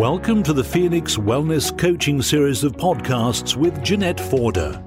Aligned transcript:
Welcome 0.00 0.42
to 0.44 0.52
the 0.52 0.64
Phoenix 0.64 1.16
Wellness 1.16 1.76
Coaching 1.76 2.22
Series 2.22 2.64
of 2.64 2.72
podcasts 2.72 3.56
with 3.56 3.82
Jeanette 3.82 4.18
Forder. 4.18 4.82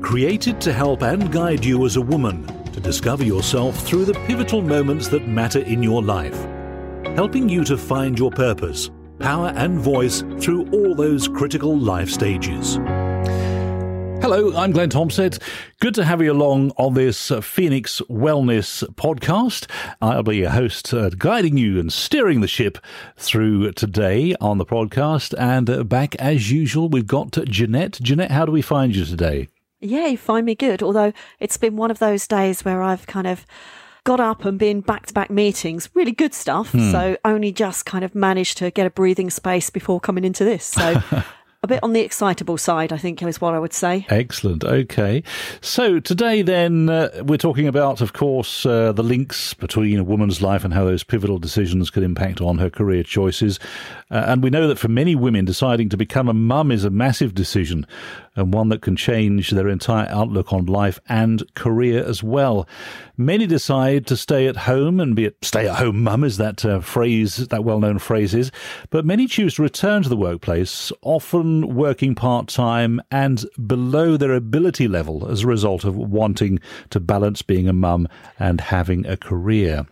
Created 0.00 0.60
to 0.62 0.72
help 0.72 1.02
and 1.02 1.30
guide 1.32 1.64
you 1.64 1.84
as 1.86 1.96
a 1.96 2.00
woman 2.00 2.46
to 2.72 2.80
discover 2.80 3.24
yourself 3.24 3.78
through 3.86 4.04
the 4.04 4.14
pivotal 4.26 4.62
moments 4.62 5.08
that 5.08 5.28
matter 5.28 5.60
in 5.60 5.82
your 5.82 6.02
life, 6.02 6.36
helping 7.16 7.48
you 7.48 7.64
to 7.64 7.78
find 7.78 8.18
your 8.18 8.30
purpose, 8.30 8.90
power, 9.18 9.52
and 9.56 9.78
voice 9.78 10.22
through 10.40 10.68
all 10.70 10.94
those 10.94 11.28
critical 11.28 11.78
life 11.78 12.10
stages. 12.10 12.78
Hello, 14.28 14.52
I'm 14.56 14.72
Glenn 14.72 14.90
Thompson. 14.90 15.30
Good 15.78 15.94
to 15.94 16.04
have 16.04 16.20
you 16.20 16.32
along 16.32 16.72
on 16.78 16.94
this 16.94 17.30
Phoenix 17.42 18.02
Wellness 18.10 18.82
podcast. 18.94 19.70
I'll 20.02 20.24
be 20.24 20.38
your 20.38 20.50
host, 20.50 20.92
uh, 20.92 21.10
guiding 21.10 21.56
you 21.56 21.78
and 21.78 21.92
steering 21.92 22.40
the 22.40 22.48
ship 22.48 22.78
through 23.16 23.70
today 23.74 24.34
on 24.40 24.58
the 24.58 24.66
podcast. 24.66 25.32
And 25.38 25.70
uh, 25.70 25.84
back 25.84 26.16
as 26.16 26.50
usual, 26.50 26.88
we've 26.88 27.06
got 27.06 27.38
Jeanette. 27.44 28.00
Jeanette, 28.02 28.32
how 28.32 28.44
do 28.44 28.50
we 28.50 28.62
find 28.62 28.96
you 28.96 29.04
today? 29.04 29.46
Yeah, 29.78 30.08
you 30.08 30.18
find 30.18 30.44
me 30.44 30.56
good. 30.56 30.82
Although 30.82 31.12
it's 31.38 31.56
been 31.56 31.76
one 31.76 31.92
of 31.92 32.00
those 32.00 32.26
days 32.26 32.64
where 32.64 32.82
I've 32.82 33.06
kind 33.06 33.28
of 33.28 33.46
got 34.02 34.18
up 34.18 34.44
and 34.44 34.58
been 34.58 34.80
back 34.80 35.06
to 35.06 35.14
back 35.14 35.30
meetings, 35.30 35.88
really 35.94 36.10
good 36.10 36.34
stuff. 36.34 36.72
Hmm. 36.72 36.90
So 36.90 37.16
only 37.24 37.52
just 37.52 37.86
kind 37.86 38.04
of 38.04 38.12
managed 38.16 38.58
to 38.58 38.72
get 38.72 38.88
a 38.88 38.90
breathing 38.90 39.30
space 39.30 39.70
before 39.70 40.00
coming 40.00 40.24
into 40.24 40.42
this. 40.42 40.64
So 40.64 41.00
a 41.66 41.68
bit 41.68 41.82
on 41.82 41.92
the 41.92 42.00
excitable 42.00 42.56
side, 42.56 42.92
I 42.92 42.96
think 42.96 43.22
is 43.22 43.40
what 43.40 43.54
I 43.54 43.58
would 43.58 43.72
say. 43.72 44.06
Excellent. 44.08 44.64
Okay. 44.64 45.22
So 45.60 46.00
today, 46.00 46.42
then, 46.42 46.88
uh, 46.88 47.10
we're 47.24 47.36
talking 47.36 47.66
about, 47.66 48.00
of 48.00 48.12
course, 48.12 48.64
uh, 48.64 48.92
the 48.92 49.02
links 49.02 49.52
between 49.52 49.98
a 49.98 50.04
woman's 50.04 50.40
life 50.40 50.64
and 50.64 50.72
how 50.72 50.84
those 50.84 51.02
pivotal 51.02 51.38
decisions 51.38 51.90
could 51.90 52.04
impact 52.04 52.40
on 52.40 52.58
her 52.58 52.70
career 52.70 53.02
choices. 53.02 53.58
Uh, 54.10 54.24
and 54.28 54.42
we 54.42 54.50
know 54.50 54.68
that 54.68 54.78
for 54.78 54.88
many 54.88 55.14
women, 55.14 55.44
deciding 55.44 55.88
to 55.88 55.96
become 55.96 56.28
a 56.28 56.34
mum 56.34 56.70
is 56.70 56.84
a 56.84 56.90
massive 56.90 57.34
decision 57.34 57.86
and 58.36 58.54
one 58.54 58.68
that 58.68 58.82
can 58.82 58.94
change 58.94 59.50
their 59.50 59.68
entire 59.68 60.06
outlook 60.08 60.52
on 60.52 60.66
life 60.66 61.00
and 61.08 61.42
career 61.54 62.04
as 62.04 62.22
well. 62.22 62.68
Many 63.16 63.46
decide 63.46 64.06
to 64.06 64.16
stay 64.16 64.46
at 64.46 64.56
home 64.56 65.00
and 65.00 65.16
be 65.16 65.26
a 65.26 65.32
stay 65.42 65.66
at 65.66 65.76
home 65.76 66.02
mum, 66.02 66.22
as 66.22 66.36
that 66.36 66.64
uh, 66.64 66.80
phrase, 66.80 67.48
that 67.48 67.64
well 67.64 67.80
known 67.80 67.98
phrase 67.98 68.34
is, 68.34 68.52
but 68.90 69.06
many 69.06 69.26
choose 69.26 69.54
to 69.54 69.62
return 69.62 70.02
to 70.02 70.08
the 70.08 70.16
workplace, 70.16 70.92
often 71.02 71.74
working 71.74 72.14
part 72.14 72.48
time 72.48 73.00
and 73.10 73.46
below 73.66 74.16
their 74.16 74.34
ability 74.34 74.86
level 74.86 75.28
as 75.28 75.42
a 75.42 75.46
result 75.46 75.84
of 75.84 75.96
wanting 75.96 76.58
to 76.90 77.00
balance 77.00 77.42
being 77.42 77.68
a 77.68 77.72
mum 77.72 78.06
and 78.38 78.60
having 78.60 79.06
a 79.06 79.16
career. 79.16 79.86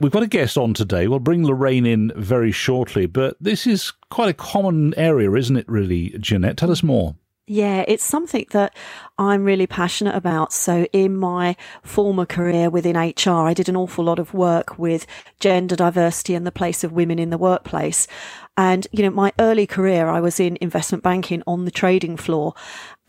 We've 0.00 0.12
got 0.12 0.22
a 0.22 0.28
guest 0.28 0.56
on 0.56 0.74
today. 0.74 1.08
We'll 1.08 1.18
bring 1.18 1.46
Lorraine 1.46 1.86
in 1.86 2.12
very 2.16 2.52
shortly, 2.52 3.06
but 3.06 3.36
this 3.40 3.66
is 3.66 3.92
quite 4.10 4.28
a 4.28 4.34
common 4.34 4.94
area, 4.96 5.32
isn't 5.32 5.56
it, 5.56 5.68
really, 5.68 6.16
Jeanette? 6.18 6.56
Tell 6.56 6.70
us 6.70 6.82
more. 6.82 7.14
Yeah, 7.46 7.84
it's 7.88 8.04
something 8.04 8.46
that 8.52 8.76
I'm 9.18 9.42
really 9.42 9.66
passionate 9.66 10.14
about. 10.14 10.52
So, 10.52 10.86
in 10.92 11.16
my 11.16 11.56
former 11.82 12.24
career 12.24 12.70
within 12.70 12.96
HR, 12.96 13.48
I 13.48 13.54
did 13.54 13.68
an 13.68 13.76
awful 13.76 14.04
lot 14.04 14.20
of 14.20 14.32
work 14.32 14.78
with 14.78 15.04
gender 15.40 15.74
diversity 15.74 16.36
and 16.36 16.46
the 16.46 16.52
place 16.52 16.84
of 16.84 16.92
women 16.92 17.18
in 17.18 17.30
the 17.30 17.38
workplace. 17.38 18.06
And, 18.56 18.86
you 18.92 19.02
know, 19.02 19.10
my 19.10 19.32
early 19.40 19.66
career, 19.66 20.08
I 20.08 20.20
was 20.20 20.38
in 20.38 20.58
investment 20.60 21.02
banking 21.02 21.42
on 21.46 21.64
the 21.64 21.70
trading 21.72 22.16
floor. 22.16 22.54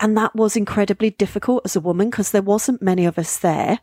And 0.00 0.16
that 0.16 0.34
was 0.34 0.56
incredibly 0.56 1.10
difficult 1.10 1.62
as 1.64 1.76
a 1.76 1.80
woman 1.80 2.10
because 2.10 2.32
there 2.32 2.42
wasn't 2.42 2.82
many 2.82 3.04
of 3.04 3.18
us 3.18 3.38
there. 3.38 3.78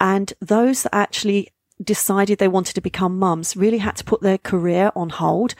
And 0.00 0.32
those 0.40 0.84
that 0.84 0.94
actually 0.94 1.50
decided 1.82 2.38
they 2.38 2.48
wanted 2.48 2.74
to 2.74 2.80
become 2.80 3.18
mums 3.18 3.56
really 3.56 3.78
had 3.78 3.96
to 3.96 4.04
put 4.04 4.22
their 4.22 4.38
career 4.38 4.92
on 4.94 5.10
hold 5.10 5.54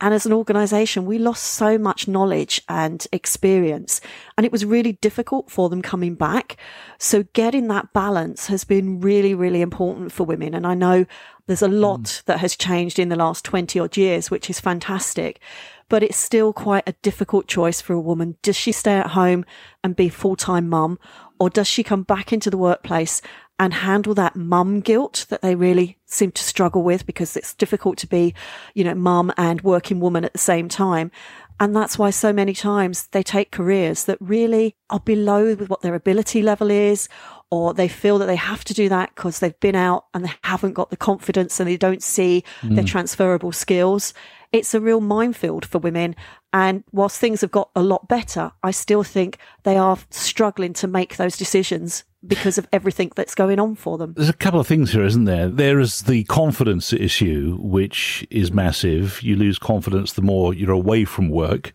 and 0.00 0.12
as 0.12 0.26
an 0.26 0.32
organization, 0.32 1.06
we 1.06 1.18
lost 1.18 1.42
so 1.42 1.78
much 1.78 2.06
knowledge 2.06 2.60
and 2.68 3.06
experience. 3.12 4.02
And 4.36 4.44
it 4.44 4.52
was 4.52 4.64
really 4.64 4.92
difficult 4.92 5.50
for 5.50 5.70
them 5.70 5.80
coming 5.80 6.14
back. 6.14 6.58
So 6.98 7.22
getting 7.32 7.68
that 7.68 7.94
balance 7.94 8.48
has 8.48 8.64
been 8.64 9.00
really, 9.00 9.34
really 9.34 9.62
important 9.62 10.12
for 10.12 10.24
women. 10.24 10.54
And 10.54 10.66
I 10.66 10.74
know 10.74 11.06
there's 11.46 11.62
a 11.62 11.68
lot 11.68 12.02
mm. 12.02 12.24
that 12.24 12.40
has 12.40 12.56
changed 12.56 12.98
in 12.98 13.08
the 13.08 13.16
last 13.16 13.42
20 13.46 13.80
odd 13.80 13.96
years, 13.96 14.30
which 14.30 14.50
is 14.50 14.60
fantastic. 14.60 15.40
But 15.88 16.02
it's 16.02 16.18
still 16.18 16.52
quite 16.52 16.86
a 16.86 16.94
difficult 17.00 17.46
choice 17.46 17.80
for 17.80 17.94
a 17.94 18.00
woman. 18.00 18.36
Does 18.42 18.56
she 18.56 18.72
stay 18.72 18.98
at 18.98 19.12
home 19.12 19.46
and 19.82 19.96
be 19.96 20.10
full 20.10 20.36
time 20.36 20.68
mum? 20.68 20.98
Or 21.40 21.48
does 21.48 21.68
she 21.68 21.82
come 21.82 22.02
back 22.02 22.34
into 22.34 22.50
the 22.50 22.58
workplace 22.58 23.22
and 23.58 23.72
handle 23.72 24.14
that 24.14 24.36
mum 24.36 24.80
guilt 24.80 25.26
that 25.30 25.40
they 25.40 25.54
really 25.54 25.98
seem 26.04 26.30
to 26.32 26.42
struggle 26.42 26.82
with 26.82 27.06
because 27.06 27.36
it's 27.36 27.54
difficult 27.54 27.96
to 27.98 28.06
be, 28.06 28.34
you 28.74 28.84
know, 28.84 28.94
mum 28.94 29.32
and 29.36 29.62
working 29.62 29.98
woman 29.98 30.24
at 30.24 30.32
the 30.32 30.38
same 30.38 30.68
time. 30.68 31.10
And 31.58 31.74
that's 31.74 31.98
why 31.98 32.10
so 32.10 32.34
many 32.34 32.52
times 32.52 33.06
they 33.08 33.22
take 33.22 33.50
careers 33.50 34.04
that 34.04 34.18
really 34.20 34.76
are 34.90 35.00
below 35.00 35.54
with 35.54 35.70
what 35.70 35.80
their 35.80 35.94
ability 35.94 36.42
level 36.42 36.70
is, 36.70 37.08
or 37.50 37.72
they 37.72 37.88
feel 37.88 38.18
that 38.18 38.26
they 38.26 38.36
have 38.36 38.62
to 38.64 38.74
do 38.74 38.90
that 38.90 39.14
because 39.14 39.38
they've 39.38 39.58
been 39.60 39.76
out 39.76 40.04
and 40.12 40.24
they 40.24 40.32
haven't 40.42 40.74
got 40.74 40.90
the 40.90 40.96
confidence 40.96 41.58
and 41.58 41.68
they 41.68 41.78
don't 41.78 42.02
see 42.02 42.44
mm. 42.60 42.74
their 42.74 42.84
transferable 42.84 43.52
skills. 43.52 44.12
It's 44.52 44.74
a 44.74 44.80
real 44.80 45.00
minefield 45.00 45.64
for 45.64 45.78
women. 45.78 46.14
And 46.56 46.84
whilst 46.90 47.20
things 47.20 47.42
have 47.42 47.50
got 47.50 47.68
a 47.76 47.82
lot 47.82 48.08
better, 48.08 48.50
I 48.62 48.70
still 48.70 49.02
think 49.02 49.36
they 49.64 49.76
are 49.76 49.98
struggling 50.08 50.72
to 50.74 50.86
make 50.86 51.18
those 51.18 51.36
decisions 51.36 52.02
because 52.26 52.56
of 52.56 52.66
everything 52.72 53.12
that's 53.14 53.34
going 53.34 53.60
on 53.60 53.74
for 53.74 53.98
them. 53.98 54.14
There's 54.16 54.30
a 54.30 54.32
couple 54.32 54.58
of 54.58 54.66
things 54.66 54.92
here, 54.92 55.04
isn't 55.04 55.24
there? 55.24 55.50
There 55.50 55.78
is 55.78 56.04
the 56.04 56.24
confidence 56.24 56.94
issue, 56.94 57.58
which 57.60 58.26
is 58.30 58.52
massive. 58.52 59.22
You 59.22 59.36
lose 59.36 59.58
confidence 59.58 60.14
the 60.14 60.22
more 60.22 60.54
you're 60.54 60.70
away 60.70 61.04
from 61.04 61.28
work. 61.28 61.72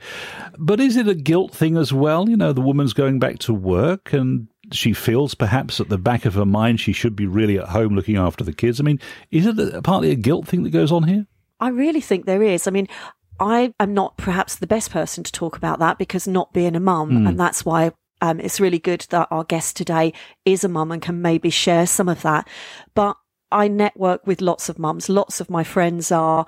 But 0.57 0.79
is 0.79 0.97
it 0.97 1.07
a 1.07 1.13
guilt 1.13 1.53
thing 1.53 1.77
as 1.77 1.93
well? 1.93 2.27
You 2.27 2.35
know, 2.35 2.51
the 2.51 2.59
woman's 2.59 2.93
going 2.93 3.19
back 3.19 3.37
to 3.41 3.53
work 3.53 4.13
and 4.13 4.47
she 4.71 4.93
feels 4.93 5.35
perhaps 5.35 5.79
at 5.79 5.89
the 5.89 5.99
back 5.99 6.25
of 6.25 6.33
her 6.33 6.45
mind 6.45 6.79
she 6.79 6.91
should 6.91 7.15
be 7.15 7.27
really 7.27 7.59
at 7.59 7.67
home 7.67 7.95
looking 7.95 8.17
after 8.17 8.43
the 8.43 8.51
kids. 8.51 8.79
I 8.79 8.83
mean, 8.83 8.99
is 9.29 9.45
it 9.45 9.83
partly 9.83 10.09
a 10.09 10.15
guilt 10.15 10.47
thing 10.47 10.63
that 10.63 10.71
goes 10.71 10.91
on 10.91 11.03
here? 11.03 11.27
I 11.59 11.67
really 11.69 12.01
think 12.01 12.25
there 12.25 12.41
is. 12.41 12.65
I 12.65 12.71
mean, 12.71 12.87
I 13.41 13.73
am 13.79 13.93
not 13.93 14.17
perhaps 14.17 14.55
the 14.55 14.67
best 14.67 14.91
person 14.91 15.23
to 15.23 15.31
talk 15.31 15.57
about 15.57 15.79
that 15.79 15.97
because 15.97 16.27
not 16.27 16.53
being 16.53 16.75
a 16.75 16.79
mum, 16.79 17.11
mm. 17.11 17.27
and 17.27 17.39
that's 17.39 17.65
why 17.65 17.91
um, 18.21 18.39
it's 18.39 18.59
really 18.59 18.77
good 18.77 19.07
that 19.09 19.27
our 19.31 19.43
guest 19.43 19.75
today 19.75 20.13
is 20.45 20.63
a 20.63 20.69
mum 20.69 20.91
and 20.91 21.01
can 21.01 21.21
maybe 21.21 21.49
share 21.49 21.87
some 21.87 22.07
of 22.07 22.21
that. 22.21 22.47
But 22.93 23.17
I 23.51 23.67
network 23.67 24.25
with 24.27 24.41
lots 24.41 24.69
of 24.69 24.77
mums. 24.77 25.09
Lots 25.09 25.41
of 25.41 25.49
my 25.49 25.63
friends 25.63 26.11
are 26.11 26.45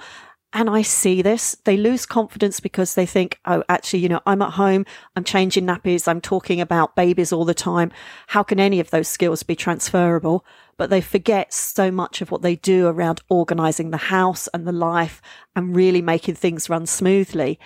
and 0.54 0.70
I 0.70 0.84
see 0.84 1.24
this. 1.24 1.58
They 1.66 1.76
lose 1.78 2.06
confidence 2.06 2.60
because 2.60 2.94
they 2.94 3.08
think, 3.08 3.40
oh, 3.46 3.64
actually, 3.68 4.00
you 4.02 4.10
know, 4.10 4.22
I'm 4.28 4.44
at 4.44 4.52
home, 4.52 4.86
I'm 5.16 5.24
changing 5.24 5.66
nappies, 5.66 6.08
I'm 6.08 6.22
talking 6.22 6.62
about 6.62 6.96
babies 6.96 7.34
all 7.34 7.44
the 7.44 7.56
time. 7.56 7.92
How 8.28 8.44
can 8.44 8.60
any 8.60 8.80
of 8.80 8.92
those 8.92 9.08
skills 9.08 9.42
be 9.42 9.56
transferable? 9.56 10.46
But 10.78 10.90
they 10.90 11.02
forget 11.02 11.54
so 11.54 11.92
much 11.92 12.22
of 12.22 12.32
what 12.32 12.42
they 12.42 12.56
do 12.56 12.88
around 12.88 13.22
organizing 13.30 13.92
the 13.92 13.98
house 13.98 14.48
and 14.54 14.68
the 14.68 14.72
life 14.72 15.22
and 15.56 15.76
really 15.76 16.02
making 16.02 16.36
things 16.36 16.70
run 16.70 16.86
smoothly. 16.86 17.60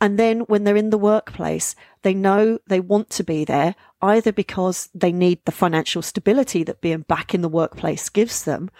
And 0.00 0.18
then 0.18 0.40
when 0.40 0.64
they're 0.64 0.76
in 0.76 0.90
the 0.90 0.98
workplace, 0.98 1.74
they 2.02 2.14
know 2.14 2.58
they 2.66 2.80
want 2.80 3.10
to 3.10 3.24
be 3.24 3.44
there 3.44 3.74
either 4.00 4.32
because 4.32 4.88
they 4.94 5.12
need 5.12 5.44
the 5.44 5.52
financial 5.52 6.00
stability 6.00 6.64
that 6.64 6.80
being 6.80 7.02
back 7.02 7.34
in 7.34 7.42
the 7.42 7.48
workplace 7.48 8.08
gives 8.08 8.44
them, 8.44 8.70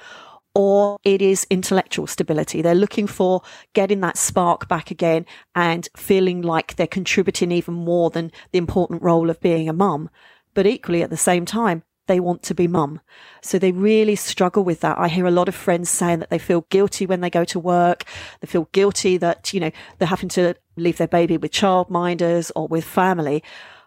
or 0.55 0.99
it 1.05 1.21
is 1.21 1.47
intellectual 1.51 2.07
stability. 2.07 2.63
They're 2.63 2.75
looking 2.75 3.07
for 3.07 3.43
getting 3.75 4.01
that 4.01 4.17
spark 4.17 4.67
back 4.67 4.91
again 4.91 5.27
and 5.55 5.89
feeling 5.97 6.41
like 6.41 6.77
they're 6.77 6.87
contributing 6.87 7.53
even 7.53 7.75
more 7.75 8.11
than 8.11 8.33
the 8.53 8.59
important 8.59 9.03
role 9.03 9.29
of 9.29 9.41
being 9.41 9.69
a 9.69 9.75
mum. 9.75 10.09
But 10.55 10.67
equally 10.67 11.03
at 11.03 11.11
the 11.11 11.17
same 11.17 11.45
time, 11.45 11.83
they 12.11 12.19
want 12.19 12.43
to 12.43 12.57
be 12.57 12.67
mum. 12.67 13.01
So 13.41 13.57
they 13.57 13.71
really 13.71 14.17
struggle 14.17 14.65
with 14.65 14.81
that. 14.81 14.99
I 14.99 15.07
hear 15.07 15.29
a 15.29 15.31
lot 15.31 15.49
of 15.49 15.55
friends 15.55 15.89
saying 15.89 16.19
that 16.19 16.29
they 16.29 16.41
feel 16.41 16.67
guilty 16.69 17.07
when 17.07 17.21
they 17.21 17.31
go 17.31 17.45
to 17.45 17.61
work. 17.61 18.03
They 18.41 18.49
feel 18.49 18.69
guilty 18.73 19.17
that, 19.19 19.55
you 19.55 19.61
know, 19.61 19.71
they're 19.99 20.09
having 20.09 20.29
to 20.31 20.55
leave 20.77 20.97
their 20.97 21.07
baby 21.07 21.37
with 21.37 21.53
childminders 21.53 22.51
or 22.57 22.67
with 22.67 22.85
family. 22.85 23.45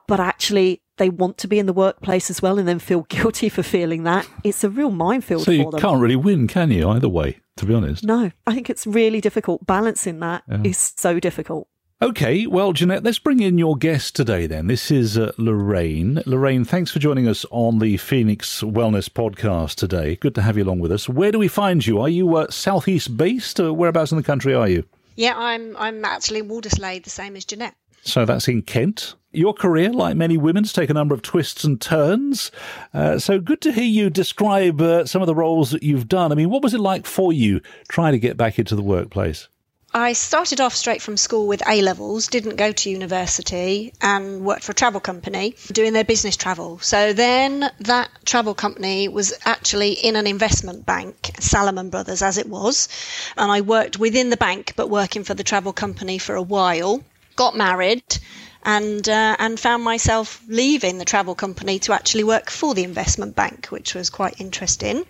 But 0.07 0.21
actually, 0.21 0.81
they 0.95 1.09
want 1.09 1.37
to 1.39 1.49
be 1.49 1.59
in 1.59 1.65
the 1.65 1.73
workplace 1.73 2.29
as 2.29 2.41
well 2.41 2.57
and 2.57 2.65
then 2.65 2.79
feel 2.79 3.01
guilty 3.09 3.49
for 3.49 3.61
feeling 3.61 4.03
that. 4.03 4.25
It's 4.45 4.63
a 4.63 4.69
real 4.69 4.91
minefield 4.91 5.43
so 5.43 5.51
you 5.51 5.69
can't 5.77 5.99
really 5.99 6.15
win, 6.15 6.47
can 6.47 6.71
you, 6.71 6.87
either 6.91 7.09
way, 7.09 7.41
to 7.57 7.65
be 7.65 7.73
honest? 7.73 8.05
No, 8.05 8.31
I 8.47 8.53
think 8.53 8.69
it's 8.69 8.87
really 8.87 9.19
difficult. 9.19 9.65
Balancing 9.65 10.21
that 10.21 10.43
yeah. 10.49 10.61
is 10.63 10.93
so 10.95 11.19
difficult. 11.19 11.67
Okay, 12.03 12.47
well, 12.47 12.73
Jeanette, 12.73 13.05
let's 13.05 13.17
bring 13.17 13.39
in 13.39 13.57
your 13.57 13.77
guest 13.77 14.13
today 14.13 14.45
then. 14.45 14.67
This 14.67 14.91
is 14.91 15.17
uh, 15.17 15.31
Lorraine. 15.37 16.21
Lorraine, 16.25 16.65
thanks 16.65 16.91
for 16.91 16.99
joining 16.99 17.29
us 17.29 17.45
on 17.49 17.79
the 17.79 17.95
Phoenix 17.95 18.61
Wellness 18.61 19.07
podcast 19.07 19.75
today. 19.75 20.17
Good 20.17 20.35
to 20.35 20.41
have 20.41 20.57
you 20.57 20.65
along 20.65 20.79
with 20.79 20.91
us. 20.91 21.07
Where 21.07 21.31
do 21.31 21.39
we 21.39 21.47
find 21.47 21.87
you? 21.87 22.01
Are 22.01 22.09
you 22.09 22.35
uh, 22.35 22.51
southeast 22.51 23.15
based? 23.15 23.57
Or 23.57 23.71
whereabouts 23.71 24.11
in 24.11 24.17
the 24.17 24.23
country 24.23 24.53
are 24.53 24.67
you? 24.67 24.83
Yeah, 25.15 25.33
I'm 25.37 25.77
I'm 25.77 26.03
actually 26.03 26.41
Walderslade, 26.41 27.05
the 27.05 27.09
same 27.09 27.37
as 27.37 27.45
Jeanette. 27.45 27.75
So 28.01 28.25
that's 28.25 28.49
in 28.49 28.63
Kent. 28.63 29.15
Your 29.31 29.53
career, 29.53 29.93
like 29.93 30.17
many 30.17 30.35
women's, 30.35 30.73
take 30.73 30.89
a 30.89 30.93
number 30.93 31.15
of 31.15 31.21
twists 31.21 31.63
and 31.63 31.79
turns. 31.79 32.51
Uh, 32.93 33.17
so 33.17 33.39
good 33.39 33.61
to 33.61 33.71
hear 33.71 33.85
you 33.85 34.09
describe 34.09 34.81
uh, 34.81 35.05
some 35.05 35.21
of 35.21 35.27
the 35.27 35.35
roles 35.35 35.71
that 35.71 35.83
you've 35.83 36.09
done. 36.09 36.33
I 36.33 36.35
mean, 36.35 36.49
what 36.49 36.63
was 36.63 36.73
it 36.73 36.81
like 36.81 37.05
for 37.05 37.31
you 37.31 37.61
trying 37.87 38.11
to 38.11 38.19
get 38.19 38.35
back 38.35 38.59
into 38.59 38.75
the 38.75 38.83
workplace? 38.83 39.47
I 39.95 40.13
started 40.13 40.59
off 40.59 40.75
straight 40.75 41.03
from 41.03 41.17
school 41.17 41.45
with 41.45 41.61
A 41.67 41.83
levels, 41.83 42.25
didn't 42.27 42.55
go 42.55 42.71
to 42.71 42.89
university, 42.89 43.93
and 44.01 44.43
worked 44.43 44.63
for 44.63 44.71
a 44.71 44.75
travel 44.75 44.99
company 44.99 45.55
doing 45.71 45.93
their 45.93 46.03
business 46.03 46.35
travel. 46.35 46.79
So 46.79 47.13
then 47.13 47.69
that 47.81 48.09
travel 48.25 48.55
company 48.55 49.07
was 49.07 49.33
actually 49.45 49.91
in 49.91 50.15
an 50.15 50.25
investment 50.25 50.83
bank, 50.87 51.35
Salomon 51.39 51.91
Brothers 51.91 52.23
as 52.23 52.39
it 52.39 52.49
was. 52.49 52.89
And 53.37 53.51
I 53.51 53.61
worked 53.61 53.99
within 53.99 54.31
the 54.31 54.37
bank, 54.37 54.73
but 54.75 54.89
working 54.89 55.23
for 55.23 55.35
the 55.35 55.43
travel 55.43 55.73
company 55.73 56.17
for 56.17 56.33
a 56.33 56.41
while. 56.41 57.03
Got 57.35 57.55
married, 57.55 58.17
and 58.65 59.07
uh, 59.07 59.35
and 59.37 59.59
found 59.59 59.83
myself 59.83 60.41
leaving 60.47 60.97
the 60.97 61.05
travel 61.05 61.35
company 61.35 61.79
to 61.79 61.93
actually 61.93 62.23
work 62.23 62.49
for 62.49 62.73
the 62.73 62.83
investment 62.83 63.35
bank, 63.35 63.67
which 63.67 63.93
was 63.93 64.09
quite 64.09 64.39
interesting. 64.39 65.05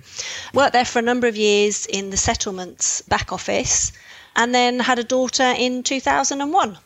Worked 0.53 0.73
there 0.73 0.85
for 0.85 0.99
a 0.99 1.03
number 1.03 1.27
of 1.27 1.37
years 1.37 1.85
in 1.85 2.09
the 2.09 2.17
settlements 2.17 3.01
back 3.01 3.31
office, 3.31 3.91
and 4.35 4.53
then 4.53 4.79
had 4.79 4.99
a 4.99 5.03
daughter 5.03 5.53
in 5.57 5.83
2001. 5.83 6.77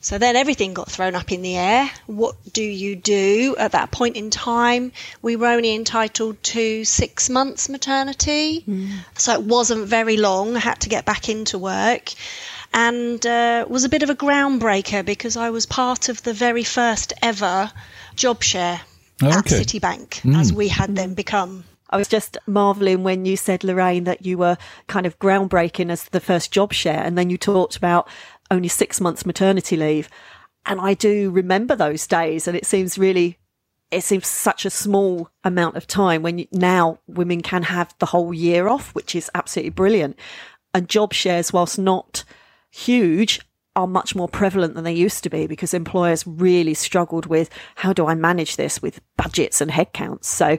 So 0.00 0.18
then 0.18 0.34
everything 0.34 0.74
got 0.74 0.90
thrown 0.90 1.14
up 1.14 1.30
in 1.30 1.42
the 1.42 1.56
air. 1.56 1.88
What 2.06 2.34
do 2.52 2.62
you 2.62 2.96
do 2.96 3.54
at 3.56 3.72
that 3.72 3.92
point 3.92 4.16
in 4.16 4.30
time? 4.30 4.90
We 5.22 5.36
were 5.36 5.46
only 5.46 5.74
entitled 5.74 6.42
to 6.42 6.84
six 6.84 7.30
months 7.30 7.68
maternity, 7.68 8.64
mm. 8.66 8.90
so 9.16 9.34
it 9.34 9.42
wasn't 9.42 9.86
very 9.86 10.16
long. 10.16 10.56
I 10.56 10.58
had 10.58 10.80
to 10.80 10.88
get 10.88 11.04
back 11.04 11.28
into 11.28 11.56
work 11.56 12.12
and 12.74 13.24
uh, 13.24 13.64
was 13.68 13.84
a 13.84 13.88
bit 13.88 14.02
of 14.02 14.10
a 14.10 14.14
groundbreaker 14.14 15.04
because 15.04 15.36
I 15.36 15.50
was 15.50 15.66
part 15.66 16.08
of 16.08 16.22
the 16.22 16.32
very 16.32 16.64
first 16.64 17.12
ever 17.22 17.70
job 18.16 18.42
share 18.42 18.80
okay. 19.22 19.36
at 19.36 19.44
Citibank, 19.44 20.22
mm. 20.22 20.36
as 20.36 20.52
we 20.52 20.68
had 20.68 20.96
then 20.96 21.14
become. 21.14 21.64
I 21.92 21.98
was 21.98 22.08
just 22.08 22.38
marveling 22.46 23.02
when 23.02 23.26
you 23.26 23.36
said, 23.36 23.62
Lorraine, 23.62 24.04
that 24.04 24.24
you 24.24 24.38
were 24.38 24.56
kind 24.86 25.04
of 25.04 25.18
groundbreaking 25.18 25.90
as 25.90 26.04
the 26.04 26.20
first 26.20 26.50
job 26.50 26.72
share. 26.72 27.02
And 27.04 27.18
then 27.18 27.28
you 27.28 27.36
talked 27.36 27.76
about 27.76 28.08
only 28.50 28.68
six 28.68 29.00
months 29.00 29.26
maternity 29.26 29.76
leave. 29.76 30.08
And 30.64 30.80
I 30.80 30.94
do 30.94 31.30
remember 31.30 31.76
those 31.76 32.06
days. 32.06 32.48
And 32.48 32.56
it 32.56 32.64
seems 32.64 32.96
really, 32.96 33.38
it 33.90 34.02
seems 34.04 34.26
such 34.26 34.64
a 34.64 34.70
small 34.70 35.28
amount 35.44 35.76
of 35.76 35.86
time 35.86 36.22
when 36.22 36.38
you, 36.38 36.46
now 36.50 36.98
women 37.06 37.42
can 37.42 37.64
have 37.64 37.94
the 37.98 38.06
whole 38.06 38.32
year 38.32 38.68
off, 38.68 38.94
which 38.94 39.14
is 39.14 39.30
absolutely 39.34 39.70
brilliant. 39.70 40.18
And 40.72 40.88
job 40.88 41.12
shares, 41.12 41.52
whilst 41.52 41.78
not 41.78 42.24
huge, 42.70 43.40
are 43.74 43.86
much 43.86 44.14
more 44.14 44.28
prevalent 44.28 44.74
than 44.74 44.84
they 44.84 44.92
used 44.92 45.22
to 45.24 45.30
be 45.30 45.46
because 45.46 45.72
employers 45.72 46.26
really 46.26 46.74
struggled 46.74 47.26
with 47.26 47.48
how 47.76 47.92
do 47.92 48.06
I 48.06 48.14
manage 48.14 48.56
this 48.56 48.82
with 48.82 49.00
budgets 49.16 49.60
and 49.60 49.70
headcounts. 49.70 50.24
So 50.24 50.58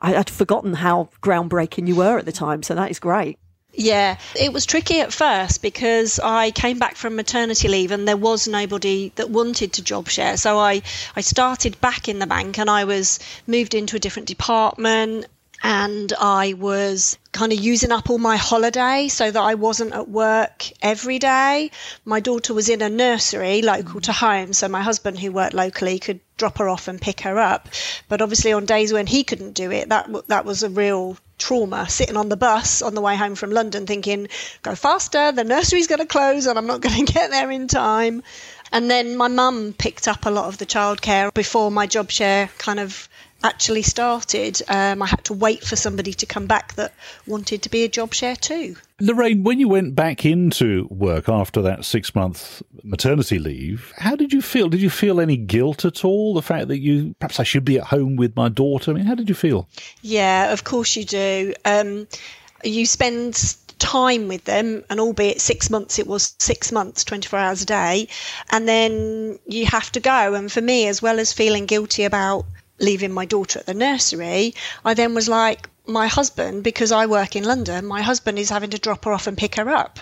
I, 0.00 0.12
would 0.16 0.30
forgotten 0.30 0.74
how 0.74 1.10
groundbreaking 1.22 1.86
you 1.86 1.96
were 1.96 2.18
at 2.18 2.24
the 2.24 2.32
time. 2.32 2.62
So 2.62 2.74
that 2.74 2.90
is 2.90 2.98
great. 2.98 3.38
Yeah, 3.76 4.18
it 4.36 4.52
was 4.52 4.66
tricky 4.66 5.00
at 5.00 5.12
first 5.12 5.60
because 5.60 6.20
I 6.20 6.52
came 6.52 6.78
back 6.78 6.94
from 6.94 7.16
maternity 7.16 7.66
leave 7.66 7.90
and 7.90 8.06
there 8.06 8.16
was 8.16 8.46
nobody 8.46 9.10
that 9.16 9.30
wanted 9.30 9.72
to 9.74 9.82
job 9.82 10.08
share. 10.08 10.36
So 10.36 10.58
I, 10.58 10.82
I 11.16 11.20
started 11.22 11.80
back 11.80 12.08
in 12.08 12.20
the 12.20 12.26
bank 12.26 12.58
and 12.58 12.70
I 12.70 12.84
was 12.84 13.18
moved 13.48 13.74
into 13.74 13.96
a 13.96 13.98
different 13.98 14.28
department 14.28 15.26
and 15.64 16.12
I 16.20 16.52
was 16.52 17.16
kind 17.32 17.50
of 17.50 17.58
using 17.58 17.90
up 17.90 18.10
all 18.10 18.18
my 18.18 18.36
holiday 18.36 19.08
so 19.08 19.30
that 19.30 19.40
I 19.40 19.54
wasn't 19.54 19.94
at 19.94 20.10
work 20.10 20.70
every 20.82 21.18
day. 21.18 21.70
My 22.04 22.20
daughter 22.20 22.52
was 22.52 22.68
in 22.68 22.82
a 22.82 22.90
nursery 22.90 23.62
local 23.62 24.02
to 24.02 24.12
home, 24.12 24.52
so 24.52 24.68
my 24.68 24.82
husband, 24.82 25.18
who 25.18 25.32
worked 25.32 25.54
locally, 25.54 25.98
could 25.98 26.20
drop 26.36 26.58
her 26.58 26.68
off 26.68 26.86
and 26.86 27.00
pick 27.00 27.22
her 27.22 27.38
up. 27.38 27.70
But 28.10 28.20
obviously, 28.20 28.52
on 28.52 28.66
days 28.66 28.92
when 28.92 29.06
he 29.06 29.24
couldn't 29.24 29.54
do 29.54 29.70
it, 29.70 29.88
that 29.88 30.28
that 30.28 30.44
was 30.44 30.62
a 30.62 30.68
real 30.68 31.16
trauma. 31.38 31.88
Sitting 31.88 32.18
on 32.18 32.28
the 32.28 32.36
bus 32.36 32.82
on 32.82 32.94
the 32.94 33.00
way 33.00 33.16
home 33.16 33.34
from 33.34 33.50
London, 33.50 33.86
thinking, 33.86 34.28
"Go 34.60 34.74
faster! 34.74 35.32
The 35.32 35.44
nursery's 35.44 35.86
going 35.86 36.00
to 36.00 36.06
close, 36.06 36.44
and 36.44 36.58
I'm 36.58 36.66
not 36.66 36.80
going 36.82 37.06
to 37.06 37.10
get 37.10 37.30
there 37.30 37.50
in 37.50 37.68
time." 37.68 38.22
And 38.70 38.90
then 38.90 39.16
my 39.16 39.28
mum 39.28 39.74
picked 39.78 40.08
up 40.08 40.26
a 40.26 40.30
lot 40.30 40.44
of 40.44 40.58
the 40.58 40.66
childcare 40.66 41.32
before 41.32 41.70
my 41.70 41.86
job 41.86 42.10
share 42.10 42.50
kind 42.58 42.80
of 42.80 43.08
actually 43.44 43.82
started, 43.82 44.60
um, 44.68 45.02
I 45.02 45.06
had 45.06 45.22
to 45.24 45.34
wait 45.34 45.62
for 45.62 45.76
somebody 45.76 46.14
to 46.14 46.26
come 46.26 46.46
back 46.46 46.74
that 46.74 46.92
wanted 47.26 47.62
to 47.62 47.68
be 47.68 47.84
a 47.84 47.88
job 47.88 48.14
share 48.14 48.34
too. 48.34 48.76
Lorraine, 49.00 49.44
when 49.44 49.60
you 49.60 49.68
went 49.68 49.94
back 49.94 50.24
into 50.24 50.88
work 50.90 51.28
after 51.28 51.60
that 51.62 51.84
six 51.84 52.14
month 52.14 52.62
maternity 52.82 53.38
leave, 53.38 53.92
how 53.98 54.16
did 54.16 54.32
you 54.32 54.40
feel? 54.40 54.68
Did 54.68 54.80
you 54.80 54.90
feel 54.90 55.20
any 55.20 55.36
guilt 55.36 55.84
at 55.84 56.04
all? 56.04 56.34
The 56.34 56.42
fact 56.42 56.68
that 56.68 56.78
you 56.78 57.14
perhaps 57.18 57.38
I 57.38 57.42
should 57.42 57.64
be 57.64 57.78
at 57.78 57.84
home 57.84 58.16
with 58.16 58.34
my 58.34 58.48
daughter? 58.48 58.90
I 58.90 58.94
mean, 58.94 59.04
how 59.04 59.14
did 59.14 59.28
you 59.28 59.34
feel? 59.34 59.68
Yeah, 60.00 60.52
of 60.52 60.64
course 60.64 60.96
you 60.96 61.04
do. 61.04 61.54
Um, 61.64 62.08
you 62.64 62.86
spend 62.86 63.56
time 63.78 64.28
with 64.28 64.44
them, 64.44 64.82
and 64.88 65.00
albeit 65.00 65.40
six 65.40 65.68
months, 65.68 65.98
it 65.98 66.06
was 66.06 66.34
six 66.38 66.72
months, 66.72 67.04
24 67.04 67.38
hours 67.38 67.62
a 67.62 67.66
day, 67.66 68.08
and 68.50 68.66
then 68.66 69.38
you 69.46 69.66
have 69.66 69.92
to 69.92 70.00
go. 70.00 70.34
And 70.34 70.50
for 70.50 70.60
me, 70.60 70.88
as 70.88 71.02
well 71.02 71.18
as 71.18 71.32
feeling 71.32 71.66
guilty 71.66 72.04
about 72.04 72.46
leaving 72.78 73.12
my 73.12 73.24
daughter 73.24 73.60
at 73.60 73.66
the 73.66 73.74
nursery, 73.74 74.54
I 74.84 74.94
then 74.94 75.14
was 75.14 75.28
like, 75.28 75.68
my 75.86 76.06
husband, 76.06 76.64
because 76.64 76.92
I 76.92 77.06
work 77.06 77.36
in 77.36 77.44
London, 77.44 77.86
my 77.86 78.02
husband 78.02 78.38
is 78.38 78.50
having 78.50 78.70
to 78.70 78.78
drop 78.78 79.04
her 79.04 79.12
off 79.12 79.26
and 79.26 79.36
pick 79.36 79.56
her 79.56 79.68
up. 79.68 80.00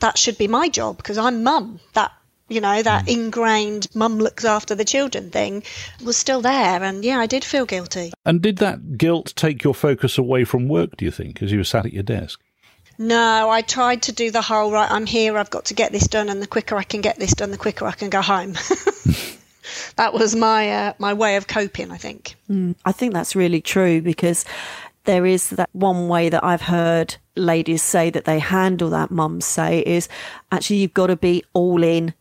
That 0.00 0.18
should 0.18 0.38
be 0.38 0.48
my 0.48 0.68
job 0.68 0.96
because 0.96 1.18
I'm 1.18 1.44
mum. 1.44 1.80
That 1.92 2.12
you 2.48 2.60
know, 2.60 2.82
that 2.82 3.06
mm. 3.06 3.12
ingrained 3.12 3.88
mum 3.94 4.18
looks 4.18 4.44
after 4.44 4.74
the 4.74 4.84
children 4.84 5.30
thing 5.30 5.62
was 6.04 6.16
still 6.16 6.42
there. 6.42 6.82
And 6.82 7.04
yeah, 7.04 7.18
I 7.18 7.26
did 7.26 7.44
feel 7.44 7.64
guilty. 7.64 8.12
And 8.26 8.42
did 8.42 8.58
that 8.58 8.98
guilt 8.98 9.32
take 9.34 9.64
your 9.64 9.74
focus 9.74 10.18
away 10.18 10.44
from 10.44 10.68
work, 10.68 10.96
do 10.96 11.04
you 11.04 11.10
think, 11.10 11.42
as 11.42 11.52
you 11.52 11.58
were 11.58 11.64
sat 11.64 11.86
at 11.86 11.92
your 11.92 12.02
desk? 12.02 12.40
No, 12.98 13.50
I 13.50 13.62
tried 13.62 14.02
to 14.02 14.12
do 14.12 14.30
the 14.30 14.42
whole 14.42 14.70
right, 14.70 14.90
I'm 14.90 15.06
here, 15.06 15.36
I've 15.36 15.50
got 15.50 15.64
to 15.66 15.74
get 15.74 15.90
this 15.90 16.06
done, 16.06 16.28
and 16.28 16.40
the 16.40 16.46
quicker 16.46 16.76
I 16.76 16.84
can 16.84 17.00
get 17.00 17.18
this 17.18 17.34
done, 17.34 17.50
the 17.50 17.56
quicker 17.56 17.86
I 17.86 17.92
can 17.92 18.10
go 18.10 18.22
home. 18.22 18.54
that 19.96 20.12
was 20.12 20.34
my 20.34 20.70
uh, 20.70 20.92
my 20.98 21.12
way 21.12 21.36
of 21.36 21.46
coping. 21.46 21.90
I 21.90 21.96
think. 21.96 22.36
Mm, 22.50 22.74
I 22.84 22.92
think 22.92 23.12
that's 23.12 23.36
really 23.36 23.60
true 23.60 24.02
because 24.02 24.44
there 25.04 25.26
is 25.26 25.50
that 25.50 25.68
one 25.72 26.08
way 26.08 26.28
that 26.28 26.42
I've 26.42 26.62
heard 26.62 27.16
ladies 27.36 27.82
say 27.82 28.10
that 28.10 28.24
they 28.24 28.38
handle 28.38 28.90
that. 28.90 29.10
Mums 29.10 29.44
say 29.44 29.80
is 29.80 30.08
actually 30.50 30.76
you've 30.76 30.94
got 30.94 31.08
to 31.08 31.16
be 31.16 31.44
all 31.52 31.82
in 31.82 32.14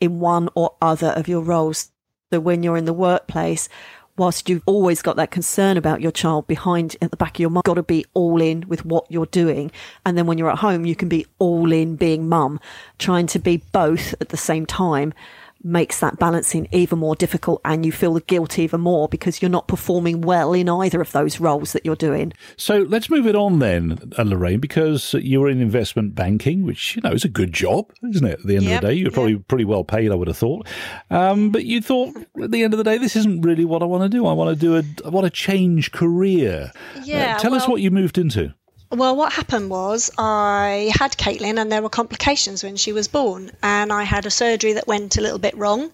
in 0.00 0.20
one 0.20 0.48
or 0.54 0.74
other 0.80 1.08
of 1.08 1.28
your 1.28 1.42
roles. 1.42 1.90
So 2.32 2.40
when 2.40 2.62
you're 2.62 2.76
in 2.76 2.84
the 2.84 2.92
workplace, 2.92 3.68
whilst 4.16 4.48
you've 4.48 4.62
always 4.66 5.02
got 5.02 5.16
that 5.16 5.30
concern 5.30 5.76
about 5.76 6.00
your 6.00 6.12
child 6.12 6.46
behind 6.46 6.96
at 7.02 7.10
the 7.10 7.16
back 7.16 7.36
of 7.36 7.40
your 7.40 7.50
mind, 7.50 7.64
got 7.64 7.74
to 7.74 7.82
be 7.82 8.04
all 8.14 8.40
in 8.40 8.64
with 8.68 8.84
what 8.84 9.10
you're 9.10 9.26
doing. 9.26 9.70
And 10.04 10.16
then 10.16 10.26
when 10.26 10.38
you're 10.38 10.50
at 10.50 10.58
home, 10.58 10.84
you 10.84 10.94
can 10.94 11.08
be 11.08 11.26
all 11.38 11.72
in 11.72 11.96
being 11.96 12.28
mum, 12.28 12.60
trying 12.98 13.26
to 13.28 13.38
be 13.38 13.58
both 13.72 14.14
at 14.20 14.28
the 14.28 14.36
same 14.36 14.66
time 14.66 15.12
makes 15.62 16.00
that 16.00 16.18
balancing 16.18 16.68
even 16.72 16.98
more 16.98 17.14
difficult 17.14 17.60
and 17.64 17.84
you 17.84 17.92
feel 17.92 18.14
the 18.14 18.20
guilt 18.20 18.58
even 18.58 18.80
more 18.80 19.08
because 19.08 19.42
you're 19.42 19.50
not 19.50 19.68
performing 19.68 20.20
well 20.22 20.52
in 20.52 20.68
either 20.68 21.00
of 21.00 21.12
those 21.12 21.40
roles 21.40 21.72
that 21.72 21.84
you're 21.84 21.96
doing. 21.96 22.32
So 22.56 22.78
let's 22.88 23.10
move 23.10 23.26
it 23.26 23.36
on 23.36 23.58
then, 23.58 23.98
uh, 24.18 24.22
Lorraine, 24.22 24.60
because 24.60 25.14
you 25.14 25.40
were 25.40 25.48
in 25.48 25.60
investment 25.60 26.14
banking, 26.14 26.64
which, 26.64 26.96
you 26.96 27.02
know, 27.02 27.12
is 27.12 27.24
a 27.24 27.28
good 27.28 27.52
job, 27.52 27.92
isn't 28.10 28.26
it? 28.26 28.40
At 28.40 28.46
the 28.46 28.56
end 28.56 28.64
yep, 28.64 28.82
of 28.82 28.88
the 28.88 28.94
day, 28.94 28.94
you're 28.94 29.10
probably 29.10 29.32
yep. 29.32 29.48
pretty 29.48 29.64
well 29.64 29.84
paid, 29.84 30.10
I 30.10 30.14
would 30.14 30.28
have 30.28 30.38
thought. 30.38 30.66
Um, 31.10 31.50
but 31.50 31.64
you 31.64 31.80
thought 31.80 32.16
at 32.42 32.50
the 32.50 32.62
end 32.62 32.74
of 32.74 32.78
the 32.78 32.84
day, 32.84 32.98
this 32.98 33.16
isn't 33.16 33.42
really 33.42 33.64
what 33.64 33.82
I 33.82 33.86
want 33.86 34.02
to 34.04 34.08
do. 34.08 34.26
I 34.26 34.32
want 34.32 34.58
to 34.58 34.60
do 34.60 34.76
a, 34.76 35.06
I 35.06 35.10
want 35.10 35.24
to 35.26 35.30
change 35.30 35.92
career. 35.92 36.72
Yeah. 37.02 37.36
Uh, 37.36 37.38
tell 37.38 37.50
well, 37.52 37.60
us 37.60 37.68
what 37.68 37.80
you 37.80 37.90
moved 37.90 38.18
into. 38.18 38.54
Well, 38.92 39.14
what 39.14 39.32
happened 39.32 39.70
was 39.70 40.10
I 40.18 40.92
had 40.98 41.16
Caitlin 41.16 41.60
and 41.60 41.70
there 41.70 41.80
were 41.80 41.88
complications 41.88 42.64
when 42.64 42.74
she 42.74 42.92
was 42.92 43.06
born. 43.06 43.52
And 43.62 43.92
I 43.92 44.02
had 44.02 44.26
a 44.26 44.32
surgery 44.32 44.72
that 44.72 44.88
went 44.88 45.16
a 45.16 45.20
little 45.20 45.38
bit 45.38 45.56
wrong. 45.56 45.92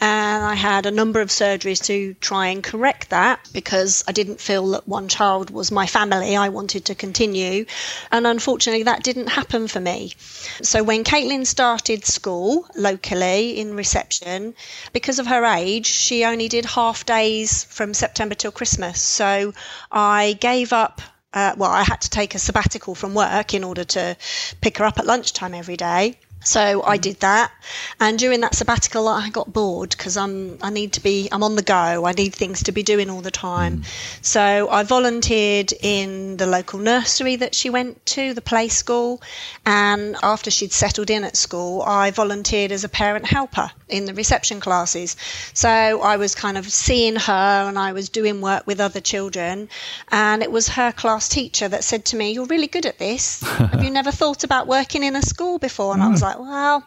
And 0.00 0.44
I 0.44 0.54
had 0.54 0.86
a 0.86 0.90
number 0.90 1.20
of 1.20 1.28
surgeries 1.28 1.84
to 1.84 2.14
try 2.14 2.46
and 2.46 2.64
correct 2.64 3.10
that 3.10 3.46
because 3.52 4.02
I 4.08 4.12
didn't 4.12 4.40
feel 4.40 4.70
that 4.70 4.88
one 4.88 5.08
child 5.08 5.50
was 5.50 5.70
my 5.70 5.86
family. 5.86 6.36
I 6.36 6.48
wanted 6.48 6.86
to 6.86 6.94
continue. 6.94 7.66
And 8.10 8.26
unfortunately, 8.26 8.84
that 8.84 9.02
didn't 9.02 9.28
happen 9.28 9.68
for 9.68 9.80
me. 9.80 10.14
So 10.62 10.82
when 10.82 11.04
Caitlin 11.04 11.46
started 11.46 12.06
school 12.06 12.66
locally 12.74 13.60
in 13.60 13.76
reception, 13.76 14.54
because 14.94 15.18
of 15.18 15.26
her 15.26 15.44
age, 15.44 15.84
she 15.84 16.24
only 16.24 16.48
did 16.48 16.64
half 16.64 17.04
days 17.04 17.64
from 17.64 17.92
September 17.92 18.34
till 18.34 18.52
Christmas. 18.52 19.02
So 19.02 19.52
I 19.92 20.38
gave 20.40 20.72
up 20.72 21.02
uh, 21.32 21.54
well, 21.56 21.70
I 21.70 21.82
had 21.82 22.00
to 22.02 22.10
take 22.10 22.34
a 22.34 22.38
sabbatical 22.38 22.94
from 22.94 23.14
work 23.14 23.54
in 23.54 23.64
order 23.64 23.84
to 23.84 24.16
pick 24.60 24.78
her 24.78 24.84
up 24.84 24.98
at 24.98 25.06
lunchtime 25.06 25.54
every 25.54 25.76
day. 25.76 26.18
So 26.48 26.82
I 26.82 26.96
did 26.96 27.20
that, 27.20 27.52
and 28.00 28.18
during 28.18 28.40
that 28.40 28.54
sabbatical, 28.54 29.06
I 29.06 29.28
got 29.28 29.52
bored 29.52 29.90
because 29.90 30.16
I'm 30.16 30.56
I 30.62 30.70
need 30.70 30.94
to 30.94 31.02
be 31.02 31.28
I'm 31.30 31.42
on 31.42 31.56
the 31.56 31.62
go. 31.62 32.06
I 32.06 32.12
need 32.12 32.34
things 32.34 32.62
to 32.62 32.72
be 32.72 32.82
doing 32.82 33.10
all 33.10 33.20
the 33.20 33.30
time. 33.30 33.80
Mm. 33.80 33.84
So 34.22 34.68
I 34.70 34.82
volunteered 34.82 35.74
in 35.82 36.38
the 36.38 36.46
local 36.46 36.78
nursery 36.78 37.36
that 37.36 37.54
she 37.54 37.68
went 37.68 38.06
to, 38.14 38.32
the 38.32 38.40
play 38.40 38.68
school, 38.68 39.20
and 39.66 40.16
after 40.22 40.50
she'd 40.50 40.72
settled 40.72 41.10
in 41.10 41.22
at 41.22 41.36
school, 41.36 41.82
I 41.82 42.12
volunteered 42.12 42.72
as 42.72 42.82
a 42.82 42.88
parent 42.88 43.26
helper 43.26 43.70
in 43.90 44.06
the 44.06 44.14
reception 44.14 44.58
classes. 44.58 45.16
So 45.52 45.68
I 45.68 46.16
was 46.16 46.34
kind 46.34 46.56
of 46.56 46.72
seeing 46.72 47.16
her, 47.16 47.68
and 47.68 47.78
I 47.78 47.92
was 47.92 48.08
doing 48.08 48.40
work 48.40 48.66
with 48.66 48.80
other 48.80 49.00
children, 49.00 49.68
and 50.10 50.42
it 50.42 50.50
was 50.50 50.68
her 50.68 50.92
class 50.92 51.28
teacher 51.28 51.68
that 51.68 51.84
said 51.84 52.06
to 52.06 52.16
me, 52.16 52.32
"You're 52.32 52.46
really 52.46 52.68
good 52.68 52.86
at 52.86 52.98
this. 52.98 53.42
Have 53.42 53.84
you 53.84 53.90
never 54.00 54.12
thought 54.12 54.44
about 54.44 54.66
working 54.66 55.02
in 55.04 55.14
a 55.14 55.22
school 55.22 55.58
before?" 55.58 55.92
And 55.92 56.02
mm. 56.02 56.06
I 56.06 56.08
was 56.08 56.22
like 56.22 56.37
like, 56.38 56.48
well, 56.48 56.84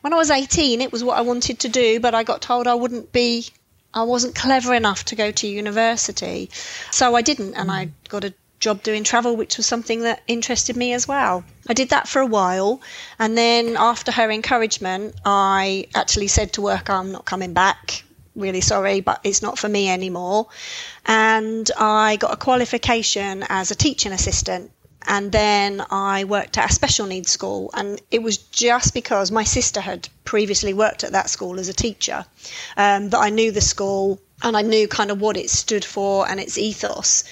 when 0.00 0.12
I 0.12 0.16
was 0.16 0.30
18, 0.30 0.80
it 0.80 0.92
was 0.92 1.04
what 1.04 1.18
I 1.18 1.22
wanted 1.22 1.60
to 1.60 1.68
do, 1.68 2.00
but 2.00 2.14
I 2.14 2.22
got 2.22 2.42
told 2.42 2.66
I 2.66 2.74
wouldn't 2.74 3.12
be, 3.12 3.46
I 3.92 4.04
wasn't 4.04 4.34
clever 4.34 4.74
enough 4.74 5.04
to 5.06 5.16
go 5.16 5.30
to 5.30 5.46
university. 5.46 6.50
So 6.90 7.14
I 7.14 7.22
didn't, 7.22 7.54
and 7.54 7.70
I 7.70 7.86
mm. 7.86 7.90
got 8.08 8.24
a 8.24 8.34
job 8.60 8.82
doing 8.82 9.04
travel, 9.04 9.36
which 9.36 9.56
was 9.56 9.66
something 9.66 10.02
that 10.02 10.22
interested 10.28 10.76
me 10.76 10.92
as 10.92 11.06
well. 11.08 11.44
I 11.68 11.74
did 11.74 11.90
that 11.90 12.08
for 12.08 12.20
a 12.20 12.26
while, 12.26 12.80
and 13.18 13.36
then 13.36 13.76
after 13.76 14.12
her 14.12 14.30
encouragement, 14.30 15.16
I 15.24 15.88
actually 15.94 16.28
said 16.28 16.54
to 16.54 16.62
work, 16.62 16.88
I'm 16.88 17.12
not 17.12 17.24
coming 17.24 17.52
back. 17.52 18.04
Really 18.34 18.62
sorry, 18.62 19.00
but 19.00 19.20
it's 19.24 19.42
not 19.42 19.58
for 19.58 19.68
me 19.68 19.90
anymore. 19.90 20.46
And 21.04 21.70
I 21.76 22.16
got 22.16 22.32
a 22.32 22.36
qualification 22.36 23.44
as 23.48 23.70
a 23.70 23.74
teaching 23.74 24.12
assistant 24.12 24.70
and 25.06 25.32
then 25.32 25.84
I 25.90 26.24
worked 26.24 26.58
at 26.58 26.70
a 26.70 26.72
special 26.72 27.06
needs 27.06 27.30
school. 27.30 27.70
And 27.74 28.00
it 28.10 28.22
was 28.22 28.38
just 28.38 28.94
because 28.94 29.30
my 29.30 29.44
sister 29.44 29.80
had 29.80 30.08
previously 30.24 30.74
worked 30.74 31.04
at 31.04 31.12
that 31.12 31.30
school 31.30 31.58
as 31.58 31.68
a 31.68 31.74
teacher 31.74 32.24
um, 32.76 33.10
that 33.10 33.18
I 33.18 33.30
knew 33.30 33.50
the 33.50 33.60
school 33.60 34.20
and 34.42 34.56
I 34.56 34.62
knew 34.62 34.88
kind 34.88 35.10
of 35.10 35.20
what 35.20 35.36
it 35.36 35.50
stood 35.50 35.84
for 35.84 36.28
and 36.28 36.40
its 36.40 36.58
ethos. 36.58 37.24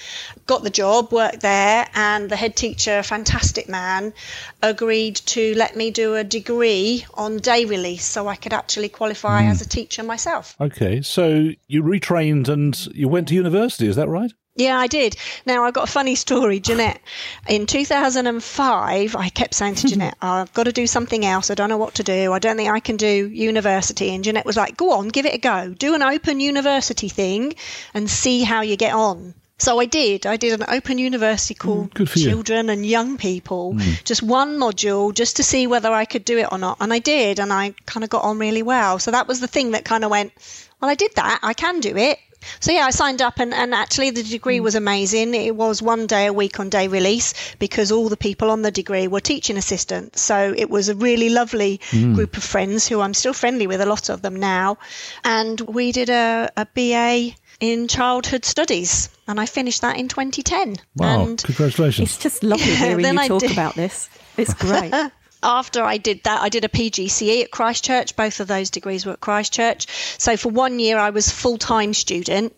Got 0.47 0.63
the 0.63 0.69
job, 0.69 1.11
worked 1.11 1.41
there, 1.41 1.87
and 1.93 2.29
the 2.29 2.35
head 2.35 2.55
teacher, 2.55 3.03
fantastic 3.03 3.67
man, 3.67 4.13
agreed 4.61 5.17
to 5.17 5.53
let 5.55 5.75
me 5.75 5.91
do 5.91 6.15
a 6.15 6.23
degree 6.23 7.05
on 7.15 7.37
day 7.37 7.65
release 7.65 8.05
so 8.05 8.27
I 8.27 8.35
could 8.35 8.53
actually 8.53 8.89
qualify 8.89 9.43
mm. 9.43 9.49
as 9.49 9.61
a 9.61 9.67
teacher 9.67 10.03
myself. 10.03 10.55
Okay, 10.59 11.01
so 11.01 11.49
you 11.67 11.83
retrained 11.83 12.47
and 12.47 12.87
you 12.95 13.07
went 13.07 13.27
to 13.29 13.35
university, 13.35 13.87
is 13.87 13.95
that 13.97 14.07
right? 14.07 14.31
Yeah, 14.55 14.77
I 14.77 14.87
did. 14.87 15.15
Now, 15.45 15.63
I've 15.63 15.73
got 15.73 15.87
a 15.87 15.91
funny 15.91 16.15
story, 16.15 16.59
Jeanette. 16.59 16.99
In 17.47 17.65
2005, 17.65 19.15
I 19.15 19.29
kept 19.29 19.53
saying 19.53 19.75
to 19.75 19.87
Jeanette, 19.89 20.17
I've 20.21 20.53
got 20.53 20.63
to 20.63 20.73
do 20.73 20.87
something 20.87 21.25
else. 21.25 21.49
I 21.49 21.55
don't 21.55 21.69
know 21.69 21.77
what 21.77 21.95
to 21.95 22.03
do. 22.03 22.33
I 22.33 22.39
don't 22.39 22.57
think 22.57 22.69
I 22.69 22.81
can 22.81 22.97
do 22.97 23.27
university. 23.29 24.13
And 24.13 24.23
Jeanette 24.23 24.45
was 24.45 24.57
like, 24.57 24.75
go 24.75 24.91
on, 24.91 25.07
give 25.07 25.25
it 25.25 25.35
a 25.35 25.37
go. 25.37 25.73
Do 25.73 25.95
an 25.95 26.03
open 26.03 26.41
university 26.41 27.07
thing 27.07 27.53
and 27.93 28.09
see 28.09 28.43
how 28.43 28.61
you 28.61 28.75
get 28.75 28.93
on. 28.93 29.35
So 29.57 29.79
I 29.79 29.85
did. 29.85 30.25
I 30.25 30.37
did 30.37 30.59
an 30.59 30.65
open 30.67 30.97
university 30.97 31.53
mm, 31.53 31.59
called 31.59 31.93
mm, 31.93 32.23
Children 32.23 32.69
and 32.71 32.83
Young 32.83 33.17
People, 33.17 33.75
mm. 33.75 34.03
just 34.03 34.23
one 34.23 34.57
module 34.57 35.13
just 35.13 35.35
to 35.35 35.43
see 35.43 35.67
whether 35.67 35.93
I 35.93 36.05
could 36.05 36.25
do 36.25 36.39
it 36.39 36.47
or 36.51 36.57
not. 36.57 36.77
And 36.81 36.91
I 36.91 36.97
did, 36.97 37.39
and 37.39 37.53
I 37.53 37.75
kind 37.85 38.03
of 38.03 38.09
got 38.09 38.23
on 38.23 38.39
really 38.39 38.63
well. 38.63 38.97
So 38.97 39.11
that 39.11 39.27
was 39.27 39.39
the 39.39 39.47
thing 39.47 39.71
that 39.71 39.85
kind 39.85 40.03
of 40.03 40.09
went, 40.09 40.33
well, 40.81 40.89
I 40.89 40.95
did 40.95 41.11
that. 41.15 41.41
I 41.43 41.53
can 41.53 41.79
do 41.79 41.95
it. 41.95 42.17
So 42.59 42.71
yeah, 42.71 42.85
I 42.85 42.91
signed 42.91 43.21
up 43.21 43.39
and, 43.39 43.53
and 43.53 43.73
actually 43.73 44.11
the 44.11 44.23
degree 44.23 44.59
mm. 44.59 44.63
was 44.63 44.75
amazing. 44.75 45.33
It 45.33 45.55
was 45.55 45.81
one 45.81 46.07
day 46.07 46.27
a 46.27 46.33
week 46.33 46.59
on 46.59 46.69
day 46.69 46.87
release 46.87 47.33
because 47.59 47.91
all 47.91 48.09
the 48.09 48.17
people 48.17 48.49
on 48.49 48.61
the 48.61 48.71
degree 48.71 49.07
were 49.07 49.19
teaching 49.19 49.57
assistants. 49.57 50.21
So 50.21 50.53
it 50.57 50.69
was 50.69 50.89
a 50.89 50.95
really 50.95 51.29
lovely 51.29 51.79
mm. 51.91 52.15
group 52.15 52.37
of 52.37 52.43
friends 52.43 52.87
who 52.87 53.01
I'm 53.01 53.13
still 53.13 53.33
friendly 53.33 53.67
with, 53.67 53.81
a 53.81 53.85
lot 53.85 54.09
of 54.09 54.21
them 54.21 54.35
now. 54.35 54.77
And 55.23 55.59
we 55.61 55.91
did 55.91 56.09
a, 56.09 56.51
a 56.57 56.65
BA 56.65 57.35
in 57.59 57.87
childhood 57.87 58.43
studies 58.43 59.09
and 59.27 59.39
I 59.39 59.45
finished 59.45 59.81
that 59.81 59.97
in 59.97 60.07
2010. 60.07 60.77
Wow, 60.95 61.23
and 61.23 61.43
congratulations. 61.43 62.09
It's 62.09 62.17
just 62.17 62.43
lovely 62.43 62.75
hearing 62.75 63.05
you 63.05 63.27
talk 63.27 63.41
did. 63.41 63.51
about 63.51 63.75
this. 63.75 64.09
It's 64.37 64.53
great. 64.53 64.93
after 65.43 65.83
I 65.83 65.97
did 65.97 66.23
that, 66.23 66.41
I 66.41 66.49
did 66.49 66.65
a 66.65 66.69
PGCE 66.69 67.43
at 67.43 67.51
Christchurch. 67.51 68.15
Both 68.15 68.39
of 68.39 68.47
those 68.47 68.69
degrees 68.69 69.05
were 69.05 69.13
at 69.13 69.21
Christchurch. 69.21 69.87
So 70.17 70.37
for 70.37 70.49
one 70.49 70.79
year, 70.79 70.97
I 70.97 71.09
was 71.09 71.29
full 71.29 71.57
time 71.57 71.93
student, 71.93 72.55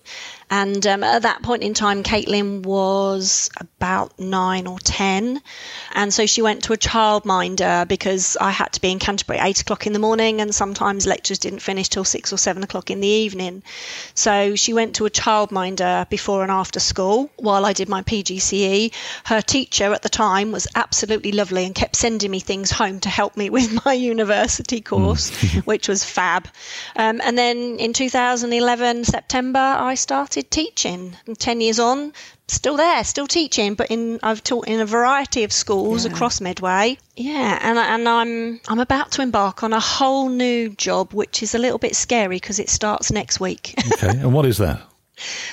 and 0.54 0.86
um, 0.86 1.04
at 1.04 1.24
that 1.24 1.42
point 1.42 1.64
in 1.64 1.74
time, 1.74 2.04
Caitlin 2.04 2.62
was 2.62 3.50
about 3.60 4.20
nine 4.20 4.68
or 4.68 4.78
10. 4.78 5.42
And 5.94 6.14
so 6.14 6.28
she 6.28 6.44
went 6.44 6.66
to 6.66 6.74
a 6.74 6.78
childminder 6.78 7.88
because 7.88 8.38
I 8.40 8.52
had 8.52 8.72
to 8.74 8.82
be 8.82 8.92
in 8.92 9.00
Canterbury 9.00 9.40
at 9.40 9.48
eight 9.48 9.62
o'clock 9.62 9.88
in 9.88 9.94
the 9.94 10.00
morning, 10.00 10.42
and 10.42 10.54
sometimes 10.54 11.08
lectures 11.08 11.40
didn't 11.40 11.62
finish 11.62 11.90
till 11.90 12.04
six 12.04 12.32
or 12.32 12.38
seven 12.38 12.62
o'clock 12.62 12.92
in 12.92 13.00
the 13.00 13.08
evening. 13.08 13.64
So 14.14 14.56
she 14.56 14.74
went 14.74 14.98
to 14.98 15.08
a 15.08 15.10
childminder 15.10 16.08
before 16.10 16.44
and 16.44 16.52
after 16.52 16.80
school 16.80 17.32
while 17.38 17.66
I 17.66 17.74
did 17.74 17.90
my 17.90 18.04
PGCE. 18.04 18.94
Her 19.26 19.42
teacher 19.42 19.92
at 19.92 20.04
the 20.04 20.10
time 20.10 20.52
was 20.52 20.68
absolutely 20.76 21.32
lovely 21.32 21.66
and 21.66 21.74
kept 21.74 21.96
sending 21.96 22.30
me 22.30 22.40
things 22.40 22.70
home 22.70 23.00
to 23.00 23.10
help 23.10 23.36
me 23.38 23.50
with 23.58 23.84
my 23.84 23.94
university 23.94 24.82
course, 24.82 25.32
mm. 25.32 25.66
which 25.66 25.88
was 25.88 26.04
fab. 26.04 26.48
Um, 26.96 27.22
and 27.24 27.36
then 27.36 27.80
in 27.80 27.94
2011, 27.94 29.06
September, 29.06 29.58
I 29.58 29.96
started 29.96 30.43
started 30.44 30.52
teaching. 30.52 31.18
And 31.28 31.38
10 31.38 31.62
years 31.62 31.80
on, 31.80 32.14
still 32.48 32.78
there, 32.78 33.04
still 33.04 33.28
teaching, 33.28 33.76
but 33.76 33.90
in 33.90 34.20
I've 34.24 34.44
taught 34.44 34.68
in 34.68 34.80
a 34.80 34.86
variety 34.86 35.44
of 35.44 35.52
schools 35.52 36.06
yeah. 36.06 36.12
across 36.12 36.42
Medway. 36.42 36.98
Yeah, 37.16 37.60
and 37.62 37.78
and 37.78 38.08
I'm 38.08 38.60
I'm 38.68 38.80
about 38.80 39.12
to 39.14 39.22
embark 39.22 39.64
on 39.64 39.74
a 39.74 39.80
whole 39.80 40.30
new 40.30 40.70
job, 40.70 41.14
which 41.14 41.44
is 41.44 41.56
a 41.56 41.60
little 41.60 41.80
bit 41.80 41.96
scary 41.96 42.38
because 42.38 42.60
it 42.60 42.70
starts 42.70 43.12
next 43.12 43.40
week. 43.40 43.76
okay, 43.94 44.10
and 44.10 44.34
what 44.34 44.46
is 44.46 44.58
that? 44.58 44.82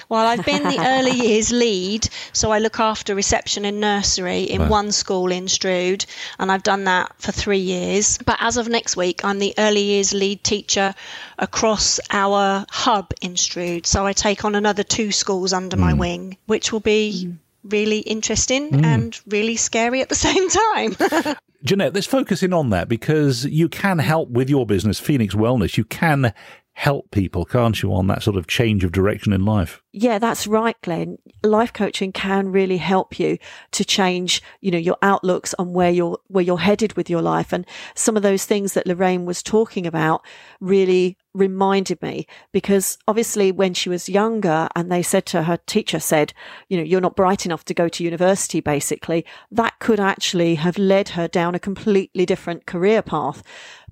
Well, 0.08 0.26
I've 0.26 0.44
been 0.44 0.62
the 0.62 0.78
early 0.86 1.12
years 1.12 1.52
lead, 1.52 2.08
so 2.32 2.50
I 2.50 2.58
look 2.58 2.80
after 2.80 3.14
reception 3.14 3.64
and 3.64 3.80
nursery 3.80 4.44
in 4.44 4.62
right. 4.62 4.70
one 4.70 4.92
school 4.92 5.30
in 5.30 5.48
Strood, 5.48 6.04
and 6.38 6.50
I've 6.50 6.62
done 6.62 6.84
that 6.84 7.12
for 7.18 7.32
three 7.32 7.58
years. 7.58 8.18
But 8.18 8.38
as 8.40 8.56
of 8.56 8.68
next 8.68 8.96
week, 8.96 9.24
I'm 9.24 9.38
the 9.38 9.54
early 9.58 9.82
years 9.82 10.12
lead 10.12 10.42
teacher 10.42 10.94
across 11.38 12.00
our 12.10 12.64
hub 12.70 13.12
in 13.20 13.36
Strood. 13.36 13.86
So 13.86 14.06
I 14.06 14.12
take 14.12 14.44
on 14.44 14.54
another 14.54 14.82
two 14.82 15.12
schools 15.12 15.52
under 15.52 15.76
mm. 15.76 15.80
my 15.80 15.94
wing, 15.94 16.36
which 16.46 16.72
will 16.72 16.80
be 16.80 17.26
mm. 17.26 17.36
really 17.70 17.98
interesting 17.98 18.70
mm. 18.70 18.84
and 18.84 19.18
really 19.26 19.56
scary 19.56 20.00
at 20.00 20.08
the 20.08 20.14
same 20.28 20.48
time. 20.48 21.36
Jeanette, 21.62 21.94
let's 21.94 22.06
focus 22.06 22.42
in 22.42 22.54
on 22.54 22.70
that 22.70 22.88
because 22.88 23.44
you 23.44 23.68
can 23.68 23.98
help 23.98 24.30
with 24.30 24.48
your 24.48 24.64
business, 24.64 24.98
Phoenix 24.98 25.34
Wellness. 25.34 25.76
You 25.76 25.84
can 25.84 26.32
help 26.74 27.10
people, 27.10 27.44
can't 27.44 27.82
you, 27.82 27.92
on 27.92 28.06
that 28.06 28.22
sort 28.22 28.36
of 28.36 28.46
change 28.46 28.84
of 28.84 28.92
direction 28.92 29.32
in 29.32 29.44
life? 29.44 29.82
Yeah, 29.92 30.18
that's 30.18 30.46
right, 30.46 30.80
Glenn. 30.82 31.18
Life 31.42 31.72
coaching 31.72 32.12
can 32.12 32.52
really 32.52 32.76
help 32.76 33.18
you 33.18 33.38
to 33.72 33.84
change, 33.84 34.40
you 34.60 34.70
know, 34.70 34.78
your 34.78 34.96
outlooks 35.02 35.52
on 35.58 35.72
where 35.72 35.90
you're 35.90 36.18
where 36.28 36.44
you're 36.44 36.58
headed 36.58 36.94
with 36.94 37.10
your 37.10 37.22
life. 37.22 37.52
And 37.52 37.66
some 37.94 38.16
of 38.16 38.22
those 38.22 38.46
things 38.46 38.74
that 38.74 38.86
Lorraine 38.86 39.26
was 39.26 39.42
talking 39.42 39.86
about 39.86 40.24
really 40.60 41.18
reminded 41.32 42.00
me 42.02 42.26
because 42.52 42.98
obviously 43.06 43.52
when 43.52 43.72
she 43.72 43.88
was 43.88 44.08
younger 44.08 44.68
and 44.74 44.90
they 44.90 45.02
said 45.02 45.26
to 45.26 45.44
her 45.44 45.58
teacher 45.66 46.00
said, 46.00 46.32
you 46.68 46.76
know, 46.76 46.82
you're 46.82 47.00
not 47.00 47.14
bright 47.14 47.46
enough 47.46 47.64
to 47.64 47.74
go 47.74 47.88
to 47.88 48.04
university, 48.04 48.60
basically, 48.60 49.24
that 49.50 49.78
could 49.78 50.00
actually 50.00 50.56
have 50.56 50.78
led 50.78 51.10
her 51.10 51.28
down 51.28 51.54
a 51.54 51.60
completely 51.60 52.26
different 52.26 52.66
career 52.66 53.02
path. 53.02 53.42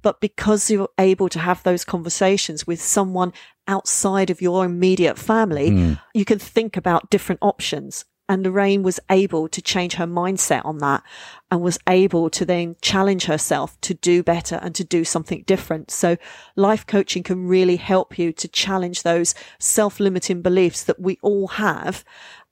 But 0.03 0.21
because 0.21 0.71
you're 0.71 0.91
able 0.99 1.29
to 1.31 1.39
have 1.39 1.63
those 1.63 1.85
conversations 1.85 2.67
with 2.67 2.81
someone 2.81 3.33
outside 3.67 4.31
of 4.31 4.43
your 4.43 4.65
immediate 4.65 5.19
family, 5.19 5.71
mm. 5.71 6.01
you 6.15 6.25
can 6.25 6.39
think 6.39 6.77
about 6.77 7.11
different 7.11 7.41
options. 7.43 8.05
And 8.31 8.43
Lorraine 8.43 8.83
was 8.83 9.01
able 9.11 9.49
to 9.49 9.63
change 9.63 9.95
her 9.95 10.07
mindset 10.07 10.63
on 10.67 10.79
that 10.79 11.03
and 11.51 11.63
was 11.63 11.79
able 11.89 12.29
to 12.29 12.45
then 12.45 12.77
challenge 12.83 13.25
herself 13.25 13.81
to 13.81 13.95
do 13.95 14.23
better 14.23 14.57
and 14.57 14.75
to 14.75 14.85
do 14.85 15.03
something 15.03 15.45
different. 15.47 15.91
So 15.91 16.19
life 16.55 16.87
coaching 16.87 17.23
can 17.23 17.49
really 17.49 17.77
help 17.77 18.19
you 18.19 18.35
to 18.35 18.47
challenge 18.47 19.03
those 19.03 19.35
self-limiting 19.59 20.43
beliefs 20.43 20.85
that 20.85 21.01
we 21.01 21.19
all 21.23 21.49
have 21.49 22.05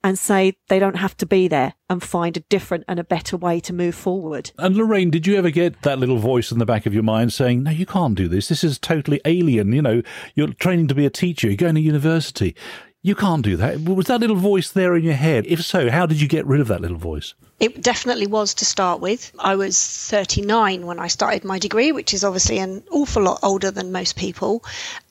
and 0.03 0.17
say 0.17 0.53
they 0.67 0.79
don't 0.79 0.95
have 0.95 1.17
to 1.17 1.25
be 1.25 1.47
there 1.47 1.73
and 1.89 2.03
find 2.03 2.37
a 2.37 2.41
different 2.41 2.83
and 2.87 2.99
a 2.99 3.03
better 3.03 3.37
way 3.37 3.59
to 3.61 3.73
move 3.73 3.95
forward. 3.95 4.51
And 4.57 4.75
Lorraine, 4.75 5.09
did 5.09 5.25
you 5.25 5.35
ever 5.35 5.49
get 5.49 5.81
that 5.81 5.99
little 5.99 6.17
voice 6.17 6.51
in 6.51 6.59
the 6.59 6.65
back 6.65 6.85
of 6.85 6.93
your 6.93 7.03
mind 7.03 7.33
saying, 7.33 7.63
no, 7.63 7.71
you 7.71 7.85
can't 7.85 8.15
do 8.15 8.27
this. 8.27 8.47
This 8.47 8.63
is 8.63 8.77
totally 8.77 9.21
alien. 9.25 9.73
You 9.73 9.81
know, 9.81 10.01
you're 10.35 10.53
training 10.53 10.87
to 10.89 10.95
be 10.95 11.05
a 11.05 11.09
teacher. 11.09 11.47
You're 11.47 11.57
going 11.57 11.75
to 11.75 11.81
university. 11.81 12.55
You 13.07 13.15
can't 13.15 13.41
do 13.41 13.55
that. 13.55 13.79
Was 13.79 14.07
that 14.07 14.19
little 14.19 14.35
voice 14.35 14.69
there 14.69 14.93
in 14.97 15.01
your 15.05 15.13
head? 15.13 15.45
If 15.47 15.63
so, 15.63 15.89
how 15.89 16.05
did 16.05 16.19
you 16.19 16.27
get 16.27 16.45
rid 16.45 16.59
of 16.59 16.67
that 16.67 16.81
little 16.81 16.97
voice? 16.97 17.35
It 17.57 17.81
definitely 17.81 18.27
was 18.27 18.55
to 18.55 18.65
start 18.65 18.99
with. 18.99 19.31
I 19.39 19.55
was 19.55 19.81
39 19.81 20.85
when 20.85 20.99
I 20.99 21.07
started 21.07 21.45
my 21.45 21.57
degree, 21.57 21.93
which 21.93 22.13
is 22.13 22.25
obviously 22.25 22.57
an 22.57 22.83
awful 22.91 23.23
lot 23.23 23.39
older 23.43 23.71
than 23.71 23.93
most 23.93 24.17
people. 24.17 24.61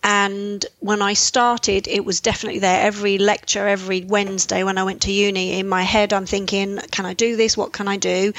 And 0.04 0.62
when 0.80 1.00
I 1.00 1.14
started, 1.14 1.88
it 1.88 2.04
was 2.04 2.20
definitely 2.20 2.58
there. 2.58 2.82
Every 2.82 3.16
lecture, 3.16 3.66
every 3.66 4.04
Wednesday 4.04 4.62
when 4.62 4.76
I 4.76 4.84
went 4.84 5.00
to 5.02 5.10
uni, 5.10 5.58
in 5.58 5.66
my 5.66 5.82
head, 5.82 6.12
I'm 6.12 6.26
thinking, 6.26 6.76
can 6.90 7.06
I 7.06 7.14
do 7.14 7.34
this? 7.36 7.56
What 7.56 7.72
can 7.72 7.88
I 7.88 7.96
do? 7.96 8.34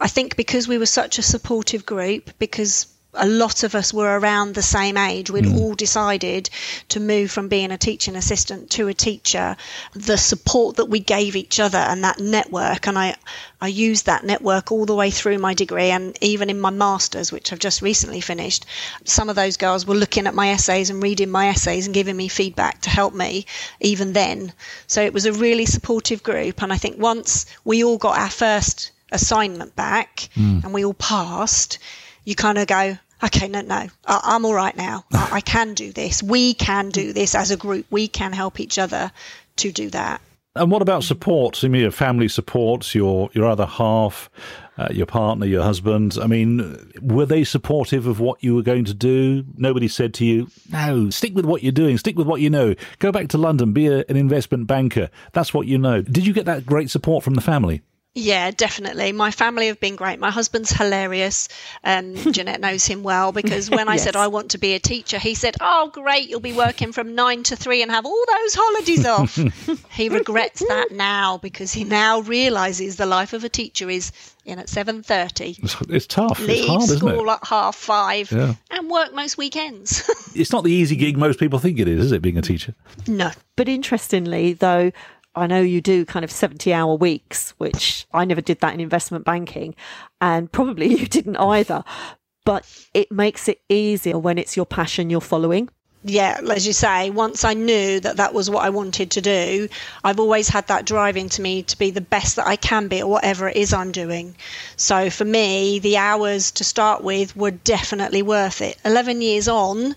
I 0.00 0.08
think 0.08 0.34
because 0.34 0.66
we 0.66 0.78
were 0.78 0.86
such 0.86 1.18
a 1.18 1.22
supportive 1.22 1.84
group, 1.84 2.30
because 2.38 2.86
a 3.16 3.26
lot 3.26 3.62
of 3.62 3.74
us 3.74 3.92
were 3.92 4.18
around 4.18 4.54
the 4.54 4.62
same 4.62 4.96
age. 4.96 5.30
We'd 5.30 5.44
mm. 5.44 5.58
all 5.58 5.74
decided 5.74 6.50
to 6.90 7.00
move 7.00 7.30
from 7.30 7.48
being 7.48 7.70
a 7.70 7.78
teaching 7.78 8.16
assistant 8.16 8.70
to 8.70 8.88
a 8.88 8.94
teacher. 8.94 9.56
The 9.94 10.16
support 10.16 10.76
that 10.76 10.86
we 10.86 11.00
gave 11.00 11.36
each 11.36 11.60
other 11.60 11.78
and 11.78 12.04
that 12.04 12.18
network, 12.18 12.86
and 12.86 12.98
I, 12.98 13.16
I 13.60 13.68
used 13.68 14.06
that 14.06 14.24
network 14.24 14.72
all 14.72 14.86
the 14.86 14.94
way 14.94 15.10
through 15.10 15.38
my 15.38 15.54
degree 15.54 15.90
and 15.90 16.16
even 16.20 16.50
in 16.50 16.60
my 16.60 16.70
master's, 16.70 17.32
which 17.32 17.52
I've 17.52 17.58
just 17.58 17.82
recently 17.82 18.20
finished. 18.20 18.66
Some 19.04 19.28
of 19.28 19.36
those 19.36 19.56
girls 19.56 19.86
were 19.86 19.94
looking 19.94 20.26
at 20.26 20.34
my 20.34 20.50
essays 20.50 20.90
and 20.90 21.02
reading 21.02 21.30
my 21.30 21.48
essays 21.48 21.86
and 21.86 21.94
giving 21.94 22.16
me 22.16 22.28
feedback 22.28 22.82
to 22.82 22.90
help 22.90 23.14
me 23.14 23.46
even 23.80 24.12
then. 24.12 24.52
So 24.86 25.02
it 25.02 25.12
was 25.12 25.26
a 25.26 25.32
really 25.32 25.66
supportive 25.66 26.22
group. 26.22 26.62
And 26.62 26.72
I 26.72 26.76
think 26.76 26.98
once 26.98 27.46
we 27.64 27.84
all 27.84 27.98
got 27.98 28.18
our 28.18 28.30
first 28.30 28.90
assignment 29.12 29.76
back 29.76 30.28
mm. 30.34 30.62
and 30.64 30.74
we 30.74 30.84
all 30.84 30.94
passed, 30.94 31.78
you 32.24 32.34
kind 32.34 32.58
of 32.58 32.66
go, 32.66 32.98
okay, 33.24 33.48
no, 33.48 33.60
no, 33.62 33.86
I, 34.06 34.36
am 34.36 34.44
all 34.44 34.54
right 34.54 34.76
now. 34.76 35.04
I, 35.12 35.28
I 35.34 35.40
can 35.40 35.74
do 35.74 35.92
this. 35.92 36.22
We 36.22 36.54
can 36.54 36.90
do 36.90 37.12
this 37.12 37.34
as 37.34 37.50
a 37.50 37.56
group. 37.56 37.86
We 37.90 38.08
can 38.08 38.32
help 38.32 38.60
each 38.60 38.78
other 38.78 39.10
to 39.56 39.72
do 39.72 39.90
that. 39.90 40.20
And 40.56 40.70
what 40.70 40.82
about 40.82 41.02
support? 41.02 41.64
I 41.64 41.68
mean, 41.68 41.82
your 41.82 41.90
family 41.90 42.28
supports 42.28 42.94
your 42.94 43.28
your 43.32 43.46
other 43.46 43.66
half, 43.66 44.30
uh, 44.78 44.86
your 44.92 45.06
partner, 45.06 45.46
your 45.46 45.64
husband. 45.64 46.16
I 46.22 46.28
mean, 46.28 46.92
were 47.02 47.26
they 47.26 47.42
supportive 47.42 48.06
of 48.06 48.20
what 48.20 48.42
you 48.44 48.54
were 48.54 48.62
going 48.62 48.84
to 48.84 48.94
do? 48.94 49.44
Nobody 49.56 49.88
said 49.88 50.14
to 50.14 50.24
you, 50.24 50.48
"No, 50.70 51.10
stick 51.10 51.34
with 51.34 51.44
what 51.44 51.64
you're 51.64 51.72
doing. 51.72 51.98
Stick 51.98 52.16
with 52.16 52.28
what 52.28 52.40
you 52.40 52.50
know. 52.50 52.76
Go 53.00 53.10
back 53.10 53.28
to 53.30 53.38
London, 53.38 53.72
be 53.72 53.88
a, 53.88 54.04
an 54.08 54.16
investment 54.16 54.68
banker. 54.68 55.10
That's 55.32 55.52
what 55.52 55.66
you 55.66 55.76
know." 55.76 56.02
Did 56.02 56.24
you 56.24 56.32
get 56.32 56.46
that 56.46 56.64
great 56.64 56.88
support 56.88 57.24
from 57.24 57.34
the 57.34 57.40
family? 57.40 57.82
Yeah, 58.16 58.52
definitely. 58.52 59.10
My 59.10 59.32
family 59.32 59.66
have 59.66 59.80
been 59.80 59.96
great. 59.96 60.20
My 60.20 60.30
husband's 60.30 60.70
hilarious. 60.70 61.48
and 61.82 62.16
Jeanette 62.34 62.60
knows 62.60 62.86
him 62.86 63.02
well 63.02 63.32
because 63.32 63.68
when 63.68 63.88
I 63.88 63.94
yes. 63.94 64.04
said 64.04 64.14
I 64.14 64.28
want 64.28 64.52
to 64.52 64.58
be 64.58 64.74
a 64.74 64.78
teacher, 64.78 65.18
he 65.18 65.34
said, 65.34 65.56
Oh, 65.60 65.90
great, 65.92 66.28
you'll 66.28 66.38
be 66.38 66.52
working 66.52 66.92
from 66.92 67.16
nine 67.16 67.42
to 67.44 67.56
three 67.56 67.82
and 67.82 67.90
have 67.90 68.06
all 68.06 68.24
those 68.26 68.54
holidays 68.54 69.06
off. 69.06 69.36
he 69.90 70.08
regrets 70.10 70.60
that 70.60 70.92
now 70.92 71.38
because 71.38 71.72
he 71.72 71.82
now 71.82 72.20
realizes 72.20 72.94
the 72.94 73.06
life 73.06 73.32
of 73.32 73.42
a 73.42 73.48
teacher 73.48 73.90
is 73.90 74.12
in 74.44 74.60
at 74.60 74.66
7.30. 74.66 75.64
It's, 75.64 75.76
it's 75.88 76.06
tough. 76.06 76.38
Leave 76.38 76.64
it's 76.64 76.68
hard, 76.68 76.98
school 76.98 77.30
at 77.30 77.44
half 77.44 77.74
five 77.74 78.30
yeah. 78.30 78.54
and 78.70 78.88
work 78.88 79.12
most 79.12 79.38
weekends. 79.38 80.08
it's 80.36 80.52
not 80.52 80.62
the 80.62 80.70
easy 80.70 80.94
gig 80.94 81.16
most 81.16 81.40
people 81.40 81.58
think 81.58 81.80
it 81.80 81.88
is, 81.88 82.06
is 82.06 82.12
it, 82.12 82.22
being 82.22 82.38
a 82.38 82.42
teacher? 82.42 82.74
No. 83.08 83.32
But 83.56 83.68
interestingly, 83.68 84.52
though, 84.52 84.92
I 85.36 85.46
know 85.46 85.60
you 85.60 85.80
do 85.80 86.04
kind 86.04 86.24
of 86.24 86.30
70 86.30 86.72
hour 86.72 86.94
weeks, 86.94 87.50
which 87.58 88.06
I 88.12 88.24
never 88.24 88.40
did 88.40 88.60
that 88.60 88.74
in 88.74 88.80
investment 88.80 89.24
banking, 89.24 89.74
and 90.20 90.50
probably 90.50 90.94
you 90.98 91.06
didn't 91.06 91.36
either. 91.36 91.84
But 92.44 92.86
it 92.92 93.10
makes 93.10 93.48
it 93.48 93.60
easier 93.68 94.18
when 94.18 94.38
it's 94.38 94.56
your 94.56 94.66
passion 94.66 95.10
you're 95.10 95.20
following. 95.20 95.70
Yeah, 96.06 96.38
as 96.50 96.66
you 96.66 96.74
say, 96.74 97.08
once 97.08 97.44
I 97.44 97.54
knew 97.54 97.98
that 98.00 98.18
that 98.18 98.34
was 98.34 98.50
what 98.50 98.62
I 98.62 98.68
wanted 98.68 99.12
to 99.12 99.22
do, 99.22 99.70
I've 100.04 100.20
always 100.20 100.50
had 100.50 100.66
that 100.66 100.84
drive 100.84 101.14
to 101.14 101.40
me 101.40 101.62
to 101.62 101.78
be 101.78 101.90
the 101.90 102.02
best 102.02 102.36
that 102.36 102.46
I 102.46 102.56
can 102.56 102.88
be 102.88 102.98
at 102.98 103.08
whatever 103.08 103.48
it 103.48 103.56
is 103.56 103.72
I'm 103.72 103.90
doing. 103.90 104.36
So 104.76 105.08
for 105.08 105.24
me, 105.24 105.78
the 105.78 105.96
hours 105.96 106.50
to 106.52 106.64
start 106.64 107.02
with 107.02 107.34
were 107.34 107.52
definitely 107.52 108.20
worth 108.20 108.60
it. 108.60 108.76
11 108.84 109.22
years 109.22 109.48
on, 109.48 109.96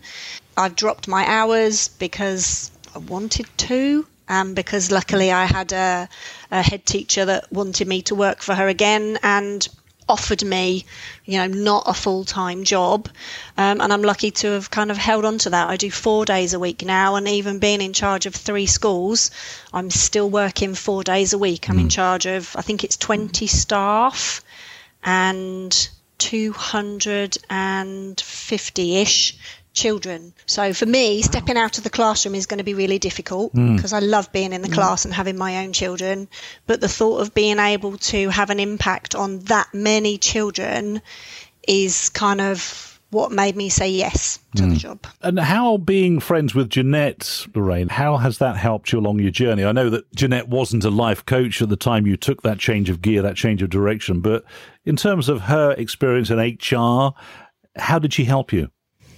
I've 0.55 0.77
dropped 0.77 1.09
my 1.09 1.25
hours 1.27 1.89
because 1.89 2.71
I 2.95 2.99
wanted 2.99 3.47
to 3.57 4.07
um, 4.29 4.53
because 4.53 4.91
luckily 4.91 5.31
I 5.31 5.45
had 5.45 5.71
a, 5.71 6.09
a 6.51 6.61
head 6.61 6.85
teacher 6.85 7.25
that 7.25 7.51
wanted 7.51 7.87
me 7.87 8.01
to 8.03 8.15
work 8.15 8.41
for 8.41 8.55
her 8.55 8.67
again 8.67 9.17
and 9.23 9.67
offered 10.09 10.43
me, 10.43 10.85
you 11.25 11.37
know, 11.37 11.47
not 11.47 11.83
a 11.85 11.93
full 11.93 12.23
time 12.23 12.63
job. 12.63 13.09
Um, 13.57 13.81
and 13.81 13.91
I'm 13.91 14.03
lucky 14.03 14.31
to 14.31 14.51
have 14.51 14.71
kind 14.71 14.91
of 14.91 14.97
held 14.97 15.25
on 15.25 15.37
to 15.39 15.49
that. 15.51 15.69
I 15.69 15.77
do 15.77 15.91
four 15.91 16.25
days 16.25 16.53
a 16.53 16.59
week 16.59 16.85
now, 16.85 17.15
and 17.15 17.27
even 17.27 17.59
being 17.59 17.81
in 17.81 17.93
charge 17.93 18.25
of 18.25 18.35
three 18.35 18.65
schools, 18.65 19.31
I'm 19.73 19.89
still 19.89 20.29
working 20.29 20.75
four 20.75 21.03
days 21.03 21.33
a 21.33 21.37
week. 21.37 21.69
I'm 21.69 21.77
mm. 21.77 21.81
in 21.81 21.89
charge 21.89 22.25
of, 22.25 22.55
I 22.55 22.61
think 22.61 22.83
it's 22.83 22.97
20 22.97 23.47
staff 23.47 24.43
and 25.03 25.89
250 26.17 28.95
ish 28.95 29.37
children. 29.77 30.33
So 30.47 30.73
for 30.73 30.85
me, 30.85 31.21
stepping 31.21 31.55
out 31.55 31.77
of 31.77 31.83
the 31.83 31.89
classroom 31.89 32.35
is 32.35 32.47
going 32.47 32.57
to 32.57 32.63
be 32.63 32.73
really 32.73 32.99
difficult 32.99 33.53
because 33.53 33.93
mm. 33.93 33.97
I 33.97 33.99
love 33.99 34.31
being 34.31 34.51
in 34.51 34.61
the 34.61 34.67
mm. 34.67 34.73
class 34.73 35.05
and 35.05 35.13
having 35.13 35.37
my 35.37 35.63
own 35.63 35.71
children. 35.71 36.27
But 36.65 36.81
the 36.81 36.89
thought 36.89 37.21
of 37.21 37.33
being 37.33 37.59
able 37.59 37.97
to 37.97 38.29
have 38.29 38.49
an 38.49 38.59
impact 38.59 39.15
on 39.15 39.39
that 39.45 39.73
many 39.73 40.17
children 40.17 41.01
is 41.67 42.09
kind 42.09 42.41
of 42.41 42.99
what 43.09 43.31
made 43.31 43.55
me 43.55 43.69
say 43.69 43.89
yes 43.89 44.39
to 44.55 44.63
mm. 44.63 44.69
the 44.71 44.75
job. 44.75 45.07
And 45.21 45.39
how 45.39 45.77
being 45.77 46.19
friends 46.19 46.53
with 46.53 46.69
Jeanette, 46.69 47.45
Lorraine, 47.55 47.87
how 47.87 48.17
has 48.17 48.39
that 48.39 48.57
helped 48.57 48.91
you 48.91 48.99
along 48.99 49.19
your 49.19 49.31
journey? 49.31 49.63
I 49.63 49.71
know 49.71 49.89
that 49.89 50.11
Jeanette 50.13 50.49
wasn't 50.49 50.83
a 50.83 50.89
life 50.89 51.25
coach 51.25 51.61
at 51.61 51.69
the 51.69 51.77
time 51.77 52.05
you 52.05 52.17
took 52.17 52.41
that 52.41 52.59
change 52.59 52.89
of 52.89 53.01
gear, 53.01 53.21
that 53.21 53.35
change 53.35 53.61
of 53.61 53.69
direction, 53.69 54.19
but 54.19 54.43
in 54.85 54.97
terms 54.97 55.29
of 55.29 55.41
her 55.41 55.71
experience 55.73 56.29
in 56.29 56.39
HR, 56.39 57.13
how 57.77 57.99
did 57.99 58.13
she 58.13 58.25
help 58.25 58.51
you? 58.51 58.69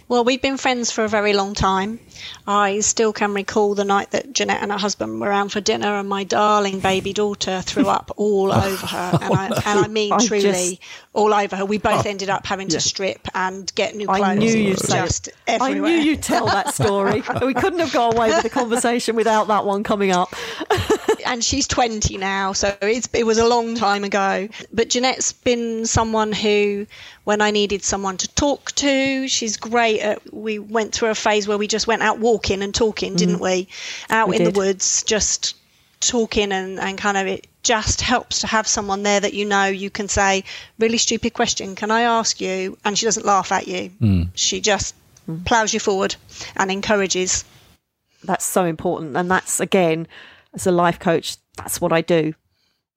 Well, 0.10 0.24
we've 0.24 0.42
been 0.42 0.58
friends 0.58 0.90
for 0.90 1.04
a 1.04 1.08
very 1.08 1.34
long 1.34 1.54
time. 1.54 2.00
I 2.48 2.80
still 2.80 3.14
can 3.14 3.36
recall 3.36 3.76
the 3.76 3.86
night 3.86 4.10
that 4.12 4.34
Jeanette 4.34 4.64
and 4.64 4.72
her 4.72 4.78
husband 4.80 5.22
were 5.22 5.32
out 5.32 5.52
for 5.52 5.62
dinner, 5.62 6.00
and 6.00 6.10
my 6.10 6.24
darling 6.24 6.80
baby 6.80 7.14
daughter 7.14 7.62
threw 7.62 7.88
up 7.88 8.12
all 8.18 8.52
oh. 8.52 8.60
over 8.60 8.88
her, 8.88 9.20
and 9.22 9.32
I, 9.32 9.46
and 9.46 9.80
I 9.86 9.88
mean 9.88 10.12
I 10.14 10.18
truly 10.18 10.42
just, 10.42 10.82
all 11.14 11.32
over 11.32 11.56
her. 11.58 11.64
We 11.64 11.78
both 11.78 12.08
oh, 12.08 12.10
ended 12.10 12.28
up 12.28 12.48
having 12.48 12.70
to 12.70 12.82
strip 12.82 13.28
and 13.36 13.72
get 13.76 13.96
new 13.96 14.08
clothes. 14.08 14.22
I 14.22 14.34
knew 14.34 14.52
you'd 14.52 14.80
just 14.80 15.30
everywhere. 15.48 15.92
I 15.92 15.96
knew 15.96 16.02
you'd 16.02 16.24
tell 16.24 16.48
that 16.48 16.74
story. 16.74 17.22
we 17.46 17.54
couldn't 17.54 17.80
have 17.80 17.94
got 17.94 18.16
away 18.16 18.30
with 18.30 18.42
the 18.42 18.50
conversation 18.50 19.16
without 19.16 19.50
that 19.50 19.64
one 19.64 19.84
coming 19.84 20.10
up. 20.10 20.34
And 21.30 21.44
she's 21.44 21.68
20 21.68 22.18
now, 22.18 22.54
so 22.54 22.76
it 22.82 23.24
was 23.24 23.38
a 23.38 23.48
long 23.48 23.76
time 23.76 24.04
ago. 24.04 24.50
But 24.74 24.90
Jeanette's 24.90 25.32
been 25.32 25.86
someone 25.86 26.32
who, 26.32 26.88
when 27.24 27.40
I 27.40 27.52
needed 27.52 27.84
someone 27.84 28.18
to 28.18 28.28
talk 28.30 28.72
to, 28.74 29.28
she's 29.28 29.56
great 29.56 30.00
at. 30.00 30.34
We 30.34 30.58
went 30.58 30.92
through 30.92 31.10
a 31.10 31.16
phase 31.16 31.48
where 31.48 31.60
we 31.60 31.68
just 31.68 31.86
went 31.86 32.02
out 32.02 32.18
walking 32.18 32.64
and 32.64 32.74
talking, 32.74 33.16
didn't 33.16 33.38
mm. 33.38 33.42
we? 33.42 33.68
Out 34.10 34.30
we 34.30 34.38
in 34.38 34.44
did. 34.44 34.56
the 34.56 34.58
woods, 34.58 35.04
just 35.04 35.56
talking 36.00 36.52
and, 36.52 36.80
and 36.80 36.98
kind 36.98 37.16
of 37.16 37.28
it 37.28 37.46
just 37.62 38.02
helps 38.02 38.40
to 38.40 38.48
have 38.48 38.66
someone 38.66 39.04
there 39.04 39.20
that 39.20 39.36
you 39.36 39.46
know 39.46 39.66
you 39.68 39.92
can 39.92 40.08
say, 40.08 40.44
really 40.80 40.98
stupid 40.98 41.36
question, 41.36 41.76
can 41.76 41.92
I 41.92 42.02
ask 42.02 42.42
you? 42.42 42.76
And 42.84 42.98
she 42.98 43.06
doesn't 43.06 43.26
laugh 43.26 43.52
at 43.52 43.68
you. 43.68 43.92
Mm. 44.02 44.30
She 44.34 44.62
just 44.62 44.96
mm. 45.30 45.46
plows 45.46 45.76
you 45.76 45.80
forward 45.80 46.16
and 46.56 46.72
encourages. 46.72 47.46
That's 48.24 48.46
so 48.46 48.66
important. 48.66 49.16
And 49.16 49.30
that's, 49.30 49.60
again, 49.60 50.08
as 50.54 50.68
a 50.68 50.72
life 50.72 51.00
coach, 51.00 51.38
that's 51.58 51.80
what 51.82 51.94
I 51.94 52.02
do. 52.02 52.34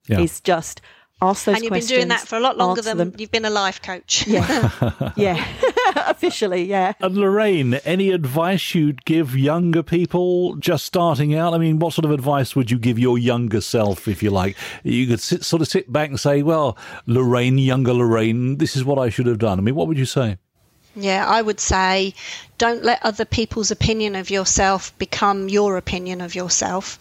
Yeah. 0.08 0.20
Is 0.20 0.40
just 0.40 0.80
ask 1.20 1.44
those 1.44 1.54
and 1.54 1.64
you've 1.64 1.72
been 1.72 1.86
doing 1.86 2.08
that 2.08 2.26
for 2.26 2.36
a 2.36 2.40
lot 2.40 2.58
longer 2.58 2.82
than 2.82 2.98
them. 2.98 3.14
you've 3.16 3.30
been 3.30 3.44
a 3.44 3.50
life 3.50 3.80
coach. 3.80 4.26
Yeah, 4.26 4.70
yeah, 5.16 5.46
officially, 6.08 6.64
yeah. 6.64 6.94
And 7.00 7.16
Lorraine, 7.16 7.74
any 7.84 8.10
advice 8.10 8.74
you'd 8.74 9.04
give 9.04 9.36
younger 9.36 9.82
people 9.82 10.56
just 10.56 10.84
starting 10.84 11.34
out? 11.34 11.54
I 11.54 11.58
mean, 11.58 11.78
what 11.78 11.92
sort 11.92 12.04
of 12.04 12.10
advice 12.10 12.56
would 12.56 12.70
you 12.70 12.78
give 12.78 12.98
your 12.98 13.18
younger 13.18 13.60
self, 13.60 14.08
if 14.08 14.22
you 14.22 14.30
like? 14.30 14.56
You 14.82 15.06
could 15.06 15.20
sit, 15.20 15.44
sort 15.44 15.62
of 15.62 15.68
sit 15.68 15.92
back 15.92 16.08
and 16.08 16.18
say, 16.18 16.42
"Well, 16.42 16.76
Lorraine, 17.06 17.58
younger 17.58 17.94
Lorraine, 17.94 18.58
this 18.58 18.76
is 18.76 18.84
what 18.84 18.98
I 18.98 19.08
should 19.08 19.26
have 19.26 19.38
done." 19.38 19.58
I 19.58 19.62
mean, 19.62 19.74
what 19.76 19.86
would 19.86 19.98
you 19.98 20.06
say? 20.06 20.38
Yeah, 20.94 21.26
I 21.26 21.40
would 21.40 21.59
say 21.59 22.14
don't 22.59 22.85
let 22.85 23.05
other 23.05 23.24
people's 23.24 23.70
opinion 23.70 24.14
of 24.14 24.31
yourself 24.31 24.96
become 24.98 25.48
your 25.48 25.76
opinion 25.76 26.20
of 26.20 26.35
yourself. 26.35 26.98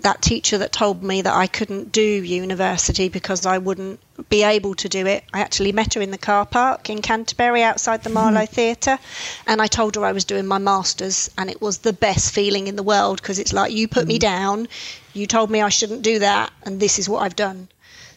That 0.00 0.22
teacher 0.22 0.58
that 0.58 0.72
told 0.72 1.02
me 1.02 1.22
that 1.22 1.34
I 1.34 1.46
couldn't 1.46 1.92
do 1.92 2.02
university 2.02 3.08
because 3.08 3.44
I 3.44 3.58
wouldn't 3.58 4.00
be 4.30 4.42
able 4.42 4.74
to 4.76 4.88
do 4.88 5.06
it, 5.06 5.24
I 5.32 5.40
actually 5.40 5.72
met 5.72 5.94
her 5.94 6.00
in 6.00 6.10
the 6.10 6.18
car 6.18 6.46
park 6.46 6.88
in 6.88 7.02
Canterbury 7.02 7.62
outside 7.62 8.02
the 8.02 8.10
Marlowe 8.10 8.46
Theatre 8.46 8.98
and 9.46 9.60
I 9.60 9.66
told 9.66 9.96
her 9.96 10.04
I 10.04 10.12
was 10.12 10.24
doing 10.24 10.46
my 10.46 10.58
masters 10.58 11.30
and 11.36 11.50
it 11.50 11.60
was 11.60 11.78
the 11.78 11.92
best 11.92 12.34
feeling 12.34 12.66
in 12.66 12.76
the 12.76 12.82
world 12.82 13.20
because 13.20 13.38
it's 13.38 13.52
like 13.52 13.72
you 13.72 13.88
put 13.88 14.06
me 14.06 14.16
mm. 14.16 14.22
down, 14.22 14.68
you 15.12 15.26
told 15.26 15.50
me 15.50 15.60
I 15.60 15.68
shouldn't 15.68 16.02
do 16.02 16.20
that 16.20 16.50
and 16.64 16.80
this 16.80 16.98
is 16.98 17.08
what 17.08 17.22
I've 17.22 17.36
done. 17.36 17.68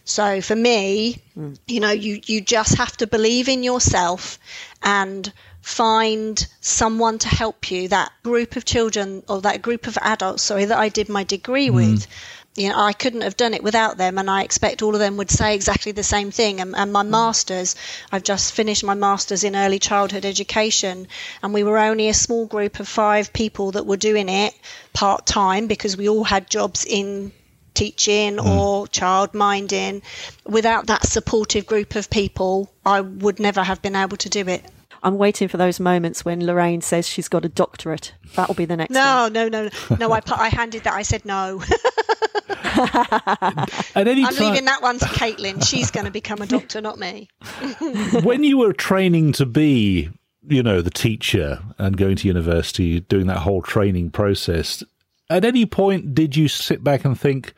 So 0.08 0.40
for 0.40 0.56
me, 0.56 1.18
mm. 1.38 1.58
you 1.66 1.80
know, 1.80 1.90
you, 1.90 2.20
you 2.24 2.40
just 2.40 2.78
have 2.78 2.96
to 2.96 3.06
believe 3.06 3.46
in 3.46 3.62
yourself 3.62 4.38
and 4.82 5.32
find 5.60 6.46
someone 6.60 7.18
to 7.18 7.28
help 7.28 7.70
you. 7.70 7.88
That 7.88 8.10
group 8.22 8.56
of 8.56 8.64
children 8.64 9.22
or 9.28 9.40
that 9.42 9.62
group 9.62 9.86
of 9.86 9.98
adults, 10.00 10.42
sorry, 10.42 10.66
that 10.66 10.78
I 10.78 10.88
did 10.88 11.08
my 11.08 11.24
degree 11.24 11.68
mm. 11.68 11.74
with. 11.74 12.06
You 12.56 12.70
know, 12.70 12.78
I 12.78 12.92
couldn't 12.92 13.20
have 13.20 13.36
done 13.36 13.54
it 13.54 13.62
without 13.62 13.98
them, 13.98 14.18
and 14.18 14.28
I 14.28 14.42
expect 14.42 14.82
all 14.82 14.94
of 14.94 14.98
them 14.98 15.16
would 15.16 15.30
say 15.30 15.54
exactly 15.54 15.92
the 15.92 16.02
same 16.02 16.32
thing. 16.32 16.60
And, 16.60 16.74
and 16.74 16.92
my 16.92 17.04
mm. 17.04 17.10
masters, 17.10 17.76
I've 18.10 18.24
just 18.24 18.52
finished 18.52 18.82
my 18.82 18.94
masters 18.94 19.44
in 19.44 19.54
early 19.54 19.78
childhood 19.78 20.24
education, 20.24 21.06
and 21.42 21.54
we 21.54 21.62
were 21.62 21.78
only 21.78 22.08
a 22.08 22.14
small 22.14 22.46
group 22.46 22.80
of 22.80 22.88
five 22.88 23.32
people 23.32 23.72
that 23.72 23.86
were 23.86 23.96
doing 23.96 24.28
it 24.28 24.54
part 24.92 25.26
time 25.26 25.66
because 25.66 25.96
we 25.96 26.08
all 26.08 26.24
had 26.24 26.50
jobs 26.50 26.84
in 26.84 27.30
teaching 27.78 28.36
mm. 28.36 28.44
or 28.44 28.88
child 28.88 29.34
minding. 29.34 30.02
Without 30.44 30.88
that 30.88 31.06
supportive 31.06 31.64
group 31.66 31.94
of 31.94 32.10
people, 32.10 32.72
I 32.84 33.00
would 33.00 33.38
never 33.38 33.62
have 33.62 33.80
been 33.80 33.94
able 33.94 34.16
to 34.18 34.28
do 34.28 34.40
it. 34.48 34.64
I'm 35.02 35.16
waiting 35.16 35.46
for 35.46 35.58
those 35.58 35.78
moments 35.78 36.24
when 36.24 36.44
Lorraine 36.44 36.80
says 36.80 37.06
she's 37.06 37.28
got 37.28 37.44
a 37.44 37.48
doctorate. 37.48 38.14
That'll 38.34 38.56
be 38.56 38.64
the 38.64 38.76
next 38.76 38.90
no, 38.90 39.22
one. 39.24 39.32
No, 39.32 39.48
no, 39.48 39.64
no. 39.90 39.96
No, 39.96 40.12
I, 40.12 40.20
I 40.26 40.48
handed 40.48 40.82
that. 40.84 40.94
I 40.94 41.02
said 41.02 41.24
no. 41.24 41.62
At 43.94 44.08
any 44.08 44.24
I'm 44.24 44.34
time, 44.34 44.50
leaving 44.50 44.64
that 44.64 44.82
one 44.82 44.98
to 44.98 45.04
Caitlin. 45.04 45.64
She's 45.64 45.92
going 45.92 46.06
to 46.06 46.10
become 46.10 46.42
a 46.42 46.46
doctor, 46.46 46.80
not 46.80 46.98
me. 46.98 47.28
when 48.24 48.42
you 48.42 48.58
were 48.58 48.72
training 48.72 49.32
to 49.32 49.46
be, 49.46 50.10
you 50.48 50.64
know, 50.64 50.82
the 50.82 50.90
teacher 50.90 51.62
and 51.78 51.96
going 51.96 52.16
to 52.16 52.26
university, 52.26 52.98
doing 53.00 53.28
that 53.28 53.38
whole 53.38 53.62
training 53.62 54.10
process, 54.10 54.82
at 55.30 55.44
any 55.44 55.66
point 55.66 56.14
did 56.14 56.36
you 56.36 56.48
sit 56.48 56.82
back 56.82 57.04
and 57.04 57.18
think, 57.18 57.52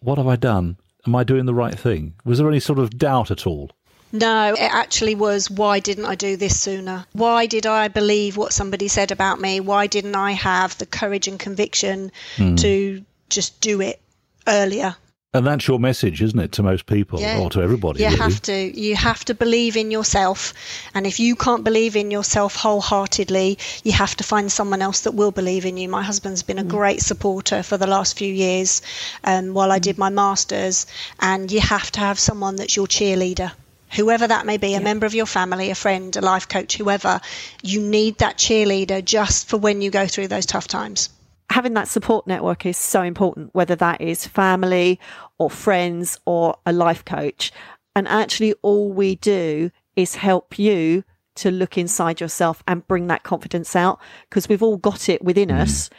what 0.00 0.18
have 0.18 0.26
I 0.26 0.36
done? 0.36 0.76
Am 1.06 1.14
I 1.14 1.24
doing 1.24 1.46
the 1.46 1.54
right 1.54 1.78
thing? 1.78 2.14
Was 2.24 2.38
there 2.38 2.48
any 2.48 2.60
sort 2.60 2.78
of 2.78 2.98
doubt 2.98 3.30
at 3.30 3.46
all? 3.46 3.70
No, 4.12 4.52
it 4.52 4.60
actually 4.72 5.16
was 5.16 5.50
why 5.50 5.80
didn't 5.80 6.04
I 6.04 6.14
do 6.14 6.36
this 6.36 6.58
sooner? 6.60 7.04
Why 7.12 7.46
did 7.46 7.66
I 7.66 7.88
believe 7.88 8.36
what 8.36 8.52
somebody 8.52 8.86
said 8.86 9.10
about 9.10 9.40
me? 9.40 9.58
Why 9.58 9.88
didn't 9.88 10.14
I 10.14 10.32
have 10.32 10.78
the 10.78 10.86
courage 10.86 11.26
and 11.26 11.38
conviction 11.38 12.12
mm. 12.36 12.56
to 12.60 13.04
just 13.28 13.60
do 13.60 13.80
it 13.80 14.00
earlier? 14.46 14.94
And 15.34 15.44
that's 15.44 15.66
your 15.66 15.80
message, 15.80 16.22
isn't 16.22 16.38
it, 16.38 16.52
to 16.52 16.62
most 16.62 16.86
people 16.86 17.20
yeah. 17.20 17.40
or 17.40 17.50
to 17.50 17.60
everybody? 17.60 18.04
You 18.04 18.06
really? 18.06 18.18
have 18.18 18.40
to. 18.42 18.80
You 18.80 18.94
have 18.94 19.24
to 19.24 19.34
believe 19.34 19.76
in 19.76 19.90
yourself. 19.90 20.54
And 20.94 21.08
if 21.08 21.18
you 21.18 21.34
can't 21.34 21.64
believe 21.64 21.96
in 21.96 22.12
yourself 22.12 22.54
wholeheartedly, 22.54 23.58
you 23.82 23.92
have 23.92 24.14
to 24.16 24.24
find 24.24 24.52
someone 24.52 24.80
else 24.80 25.00
that 25.00 25.12
will 25.12 25.32
believe 25.32 25.66
in 25.66 25.76
you. 25.76 25.88
My 25.88 26.04
husband's 26.04 26.44
been 26.44 26.60
a 26.60 26.64
mm. 26.64 26.68
great 26.68 27.02
supporter 27.02 27.64
for 27.64 27.76
the 27.76 27.88
last 27.88 28.16
few 28.16 28.32
years 28.32 28.80
um, 29.24 29.54
while 29.54 29.72
I 29.72 29.80
did 29.80 29.98
my 29.98 30.08
master's. 30.08 30.86
And 31.18 31.50
you 31.50 31.60
have 31.60 31.90
to 31.92 32.00
have 32.00 32.20
someone 32.20 32.54
that's 32.54 32.76
your 32.76 32.86
cheerleader 32.86 33.50
whoever 33.94 34.26
that 34.26 34.44
may 34.44 34.56
be, 34.56 34.68
a 34.68 34.70
yeah. 34.70 34.78
member 34.80 35.06
of 35.06 35.14
your 35.14 35.26
family, 35.26 35.70
a 35.70 35.74
friend, 35.74 36.16
a 36.16 36.20
life 36.20 36.48
coach, 36.48 36.76
whoever, 36.76 37.20
you 37.62 37.80
need 37.80 38.18
that 38.18 38.36
cheerleader 38.36 39.04
just 39.04 39.48
for 39.48 39.56
when 39.56 39.80
you 39.82 39.90
go 39.90 40.06
through 40.08 40.26
those 40.26 40.46
tough 40.46 40.66
times. 40.66 41.10
Having 41.50 41.74
that 41.74 41.88
support 41.88 42.26
network 42.26 42.66
is 42.66 42.76
so 42.76 43.02
important, 43.02 43.54
whether 43.54 43.76
that 43.76 44.00
is 44.00 44.26
family 44.26 44.98
or 45.38 45.50
friends 45.50 46.18
or 46.24 46.56
a 46.66 46.72
life 46.72 47.04
coach. 47.04 47.52
And 47.94 48.08
actually, 48.08 48.54
all 48.62 48.92
we 48.92 49.16
do 49.16 49.70
is 49.94 50.16
help 50.16 50.58
you 50.58 51.04
to 51.36 51.50
look 51.50 51.76
inside 51.76 52.20
yourself 52.20 52.62
and 52.66 52.86
bring 52.86 53.08
that 53.08 53.22
confidence 53.22 53.74
out 53.74 54.00
because 54.28 54.48
we've 54.48 54.62
all 54.62 54.76
got 54.76 55.08
it 55.08 55.22
within 55.22 55.48
mm. 55.48 55.60
us 55.60 55.90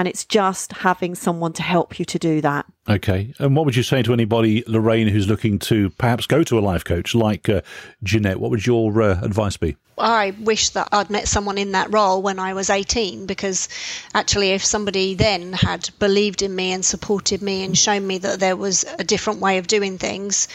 and 0.00 0.08
it's 0.08 0.24
just 0.24 0.72
having 0.72 1.14
someone 1.14 1.52
to 1.52 1.62
help 1.62 1.98
you 1.98 2.06
to 2.06 2.18
do 2.18 2.40
that. 2.40 2.64
Okay. 2.88 3.34
And 3.38 3.54
what 3.54 3.66
would 3.66 3.76
you 3.76 3.82
say 3.82 4.02
to 4.02 4.14
anybody, 4.14 4.64
Lorraine, 4.66 5.08
who's 5.08 5.28
looking 5.28 5.58
to 5.58 5.90
perhaps 5.90 6.26
go 6.26 6.42
to 6.42 6.58
a 6.58 6.60
life 6.60 6.84
coach 6.84 7.14
like 7.14 7.50
uh, 7.50 7.60
Jeanette? 8.02 8.40
What 8.40 8.50
would 8.50 8.66
your 8.66 9.02
uh, 9.02 9.20
advice 9.22 9.58
be? 9.58 9.76
I 9.98 10.30
wish 10.40 10.70
that 10.70 10.88
I'd 10.90 11.10
met 11.10 11.28
someone 11.28 11.58
in 11.58 11.72
that 11.72 11.92
role 11.92 12.22
when 12.22 12.38
I 12.38 12.54
was 12.54 12.70
18 12.70 13.26
because 13.26 13.68
actually, 14.14 14.52
if 14.52 14.64
somebody 14.64 15.12
then 15.16 15.52
had 15.52 15.90
believed 15.98 16.40
in 16.40 16.56
me 16.56 16.72
and 16.72 16.82
supported 16.82 17.42
me 17.42 17.62
and 17.62 17.76
shown 17.76 18.06
me 18.06 18.16
that 18.16 18.40
there 18.40 18.56
was 18.56 18.86
a 18.98 19.04
different 19.04 19.40
way 19.40 19.58
of 19.58 19.66
doing 19.66 19.98
things, 19.98 20.48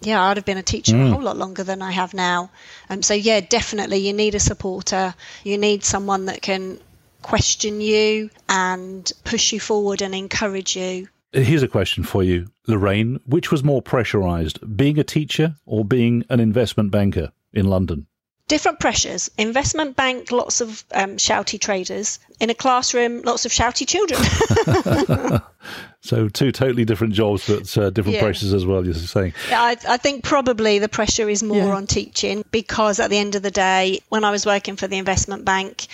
yeah, 0.00 0.22
I'd 0.22 0.36
have 0.36 0.46
been 0.46 0.58
a 0.58 0.62
teacher 0.62 0.94
mm. 0.94 1.08
a 1.08 1.10
whole 1.10 1.22
lot 1.22 1.36
longer 1.36 1.64
than 1.64 1.82
I 1.82 1.90
have 1.90 2.14
now. 2.14 2.52
Um, 2.88 3.02
so, 3.02 3.14
yeah, 3.14 3.40
definitely 3.40 3.96
you 3.96 4.12
need 4.12 4.36
a 4.36 4.40
supporter. 4.40 5.12
You 5.42 5.58
need 5.58 5.82
someone 5.82 6.26
that 6.26 6.40
can 6.40 6.78
question 7.22 7.80
you 7.80 8.30
and 8.48 9.10
push 9.24 9.52
you 9.52 9.60
forward 9.60 10.02
and 10.02 10.14
encourage 10.14 10.76
you. 10.76 11.08
Here's 11.32 11.62
a 11.62 11.68
question 11.68 12.04
for 12.04 12.22
you, 12.22 12.48
Lorraine. 12.66 13.18
Which 13.24 13.50
was 13.50 13.64
more 13.64 13.80
pressurized, 13.80 14.76
being 14.76 14.98
a 14.98 15.04
teacher 15.04 15.56
or 15.64 15.84
being 15.84 16.24
an 16.28 16.40
investment 16.40 16.90
banker 16.90 17.32
in 17.54 17.66
London? 17.66 18.06
Different 18.48 18.80
pressures. 18.80 19.30
Investment 19.38 19.96
bank, 19.96 20.30
lots 20.30 20.60
of 20.60 20.84
um, 20.92 21.16
shouty 21.16 21.58
traders. 21.58 22.18
In 22.38 22.50
a 22.50 22.54
classroom, 22.54 23.22
lots 23.22 23.46
of 23.46 23.52
shouty 23.52 23.88
children. 23.88 25.40
so, 26.02 26.28
two 26.28 26.52
totally 26.52 26.84
different 26.84 27.14
jobs, 27.14 27.46
but 27.46 27.78
uh, 27.78 27.88
different 27.88 28.16
yeah. 28.16 28.22
pressures 28.22 28.52
as 28.52 28.66
well, 28.66 28.84
you're 28.84 28.92
saying. 28.92 29.32
I, 29.48 29.78
I, 29.88 29.96
think 29.96 30.24
probably 30.24 30.80
the 30.80 30.88
pressure 30.88 31.30
is 31.30 31.42
more 31.42 31.56
yeah. 31.56 31.74
on 31.76 31.86
teaching 31.86 32.44
because 32.50 33.00
at 33.00 33.08
the 33.08 33.16
end 33.16 33.36
of 33.36 33.42
the 33.42 33.50
day, 33.50 34.00
when 34.10 34.22
I 34.22 34.30
was 34.30 34.44
working 34.44 34.76
for 34.76 34.86
the 34.86 34.98
investment 34.98 35.46
bank, 35.46 35.86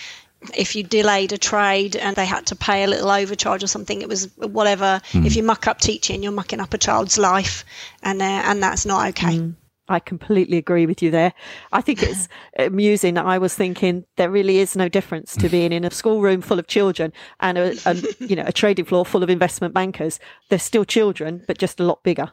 if 0.55 0.75
you 0.75 0.83
delayed 0.83 1.33
a 1.33 1.37
trade 1.37 1.95
and 1.95 2.15
they 2.15 2.25
had 2.25 2.45
to 2.47 2.55
pay 2.55 2.83
a 2.83 2.87
little 2.87 3.09
overcharge 3.09 3.63
or 3.63 3.67
something, 3.67 4.01
it 4.01 4.07
was 4.07 4.29
whatever. 4.37 5.01
Mm. 5.11 5.25
If 5.25 5.35
you 5.35 5.43
muck 5.43 5.67
up 5.67 5.79
teaching, 5.79 6.23
you're 6.23 6.31
mucking 6.31 6.59
up 6.59 6.73
a 6.73 6.77
child's 6.77 7.17
life, 7.17 7.65
and 8.03 8.21
uh, 8.21 8.25
and 8.25 8.63
that's 8.63 8.85
not 8.85 9.09
okay. 9.09 9.37
Mm. 9.37 9.55
I 9.89 9.99
completely 9.99 10.57
agree 10.57 10.85
with 10.85 11.01
you 11.01 11.09
there. 11.09 11.33
I 11.71 11.81
think 11.81 12.03
it's 12.03 12.29
amusing. 12.59 13.17
I 13.17 13.39
was 13.39 13.55
thinking 13.55 14.05
there 14.17 14.29
really 14.29 14.59
is 14.59 14.75
no 14.75 14.87
difference 14.87 15.35
to 15.37 15.49
being 15.49 15.73
in 15.73 15.83
a 15.83 15.89
schoolroom 15.89 16.41
full 16.41 16.59
of 16.59 16.67
children 16.67 17.11
and 17.39 17.57
a, 17.57 17.75
a 17.85 17.95
you 18.19 18.35
know 18.35 18.43
a 18.45 18.53
trading 18.53 18.85
floor 18.85 19.05
full 19.05 19.23
of 19.23 19.29
investment 19.29 19.73
bankers. 19.73 20.19
They're 20.49 20.59
still 20.59 20.85
children, 20.85 21.43
but 21.47 21.57
just 21.57 21.79
a 21.79 21.83
lot 21.83 22.03
bigger. 22.03 22.31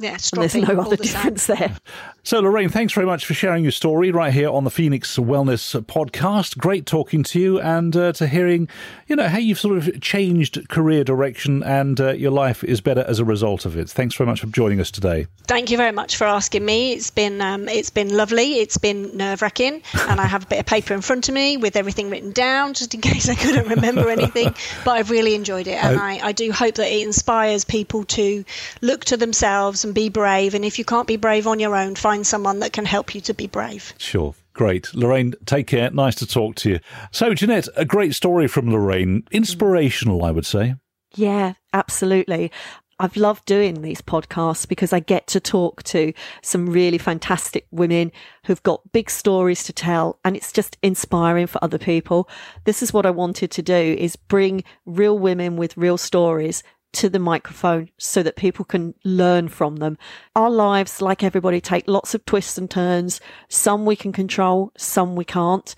Yeah, 0.00 0.16
and 0.32 0.42
there's 0.42 0.54
no 0.54 0.80
other 0.80 0.96
the 0.96 1.02
difference 1.02 1.46
there. 1.46 1.76
So, 2.22 2.40
Lorraine, 2.40 2.68
thanks 2.68 2.92
very 2.92 3.06
much 3.06 3.24
for 3.24 3.34
sharing 3.34 3.64
your 3.64 3.72
story 3.72 4.10
right 4.10 4.32
here 4.32 4.50
on 4.50 4.64
the 4.64 4.70
Phoenix 4.70 5.16
Wellness 5.16 5.78
Podcast. 5.84 6.58
Great 6.58 6.84
talking 6.84 7.22
to 7.22 7.40
you 7.40 7.60
and 7.60 7.96
uh, 7.96 8.12
to 8.12 8.26
hearing, 8.26 8.68
you 9.08 9.16
know, 9.16 9.28
how 9.28 9.38
you've 9.38 9.58
sort 9.58 9.76
of 9.76 10.00
changed 10.00 10.68
career 10.68 11.04
direction 11.04 11.62
and 11.62 12.00
uh, 12.00 12.12
your 12.12 12.30
life 12.30 12.64
is 12.64 12.80
better 12.80 13.04
as 13.06 13.18
a 13.18 13.24
result 13.24 13.64
of 13.64 13.76
it. 13.76 13.88
Thanks 13.88 14.14
very 14.16 14.26
much 14.26 14.40
for 14.40 14.46
joining 14.48 14.80
us 14.80 14.90
today. 14.90 15.26
Thank 15.46 15.70
you 15.70 15.76
very 15.76 15.92
much 15.92 16.16
for 16.16 16.24
asking 16.24 16.64
me. 16.64 16.92
It's 16.92 17.10
been 17.10 17.40
um, 17.40 17.68
it's 17.68 17.90
been 17.90 18.14
lovely. 18.14 18.54
It's 18.54 18.78
been 18.78 19.16
nerve 19.16 19.42
wracking, 19.42 19.82
and 20.08 20.20
I 20.20 20.26
have 20.26 20.44
a 20.44 20.46
bit 20.46 20.60
of 20.60 20.66
paper 20.66 20.94
in 20.94 21.02
front 21.02 21.28
of 21.28 21.34
me 21.34 21.56
with 21.56 21.76
everything 21.76 22.10
written 22.10 22.32
down 22.32 22.74
just 22.74 22.94
in 22.94 23.00
case 23.02 23.28
I 23.28 23.34
couldn't 23.34 23.68
remember 23.68 24.08
anything. 24.10 24.54
But 24.84 24.92
I've 24.92 25.10
really 25.10 25.34
enjoyed 25.34 25.66
it, 25.66 25.82
and. 25.82 26.00
I, 26.00 26.18
I 26.22 26.32
do 26.32 26.50
hope 26.52 26.76
that 26.76 26.90
it 26.90 27.02
inspires 27.02 27.64
people 27.64 28.04
to 28.04 28.44
look 28.80 29.04
to 29.06 29.16
themselves 29.16 29.84
and 29.90 29.94
be 29.94 30.08
brave. 30.08 30.54
And 30.54 30.64
if 30.64 30.78
you 30.78 30.84
can't 30.84 31.08
be 31.08 31.16
brave 31.16 31.48
on 31.48 31.58
your 31.58 31.74
own, 31.74 31.96
find 31.96 32.24
someone 32.24 32.60
that 32.60 32.72
can 32.72 32.84
help 32.84 33.12
you 33.12 33.20
to 33.22 33.34
be 33.34 33.48
brave. 33.48 33.92
Sure. 33.98 34.34
Great. 34.52 34.94
Lorraine, 34.94 35.34
take 35.46 35.66
care. 35.66 35.90
Nice 35.90 36.14
to 36.16 36.26
talk 36.26 36.54
to 36.56 36.70
you. 36.70 36.80
So, 37.10 37.34
Jeanette, 37.34 37.68
a 37.76 37.84
great 37.84 38.14
story 38.14 38.46
from 38.46 38.70
Lorraine. 38.70 39.22
Mm-hmm. 39.22 39.36
Inspirational, 39.36 40.24
I 40.24 40.30
would 40.30 40.46
say. 40.46 40.76
Yeah, 41.16 41.54
absolutely. 41.72 42.52
I've 43.00 43.16
loved 43.16 43.46
doing 43.46 43.82
these 43.82 44.02
podcasts 44.02 44.68
because 44.68 44.92
I 44.92 45.00
get 45.00 45.26
to 45.28 45.40
talk 45.40 45.82
to 45.84 46.12
some 46.42 46.66
really 46.66 46.98
fantastic 46.98 47.66
women 47.72 48.12
who've 48.44 48.62
got 48.62 48.92
big 48.92 49.10
stories 49.10 49.64
to 49.64 49.72
tell 49.72 50.20
and 50.24 50.36
it's 50.36 50.52
just 50.52 50.76
inspiring 50.82 51.46
for 51.46 51.64
other 51.64 51.78
people. 51.78 52.28
This 52.64 52.82
is 52.82 52.92
what 52.92 53.06
I 53.06 53.10
wanted 53.10 53.50
to 53.52 53.62
do 53.62 53.96
is 53.98 54.14
bring 54.16 54.62
real 54.84 55.18
women 55.18 55.56
with 55.56 55.76
real 55.78 55.96
stories 55.96 56.62
to 56.92 57.08
the 57.08 57.18
microphone 57.18 57.90
so 57.98 58.22
that 58.22 58.36
people 58.36 58.64
can 58.64 58.94
learn 59.04 59.48
from 59.48 59.76
them. 59.76 59.98
Our 60.34 60.50
lives, 60.50 61.00
like 61.00 61.22
everybody, 61.22 61.60
take 61.60 61.86
lots 61.86 62.14
of 62.14 62.24
twists 62.24 62.58
and 62.58 62.70
turns. 62.70 63.20
Some 63.48 63.84
we 63.84 63.96
can 63.96 64.12
control, 64.12 64.72
some 64.76 65.16
we 65.16 65.24
can't. 65.24 65.74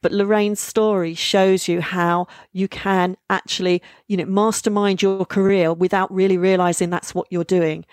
But 0.00 0.12
Lorraine's 0.12 0.60
story 0.60 1.14
shows 1.14 1.66
you 1.66 1.80
how 1.80 2.26
you 2.52 2.68
can 2.68 3.16
actually, 3.30 3.82
you 4.06 4.18
know, 4.18 4.26
mastermind 4.26 5.00
your 5.00 5.24
career 5.24 5.72
without 5.72 6.12
really 6.12 6.36
realizing 6.36 6.90
that's 6.90 7.14
what 7.14 7.26
you're 7.30 7.42
doing. 7.42 7.86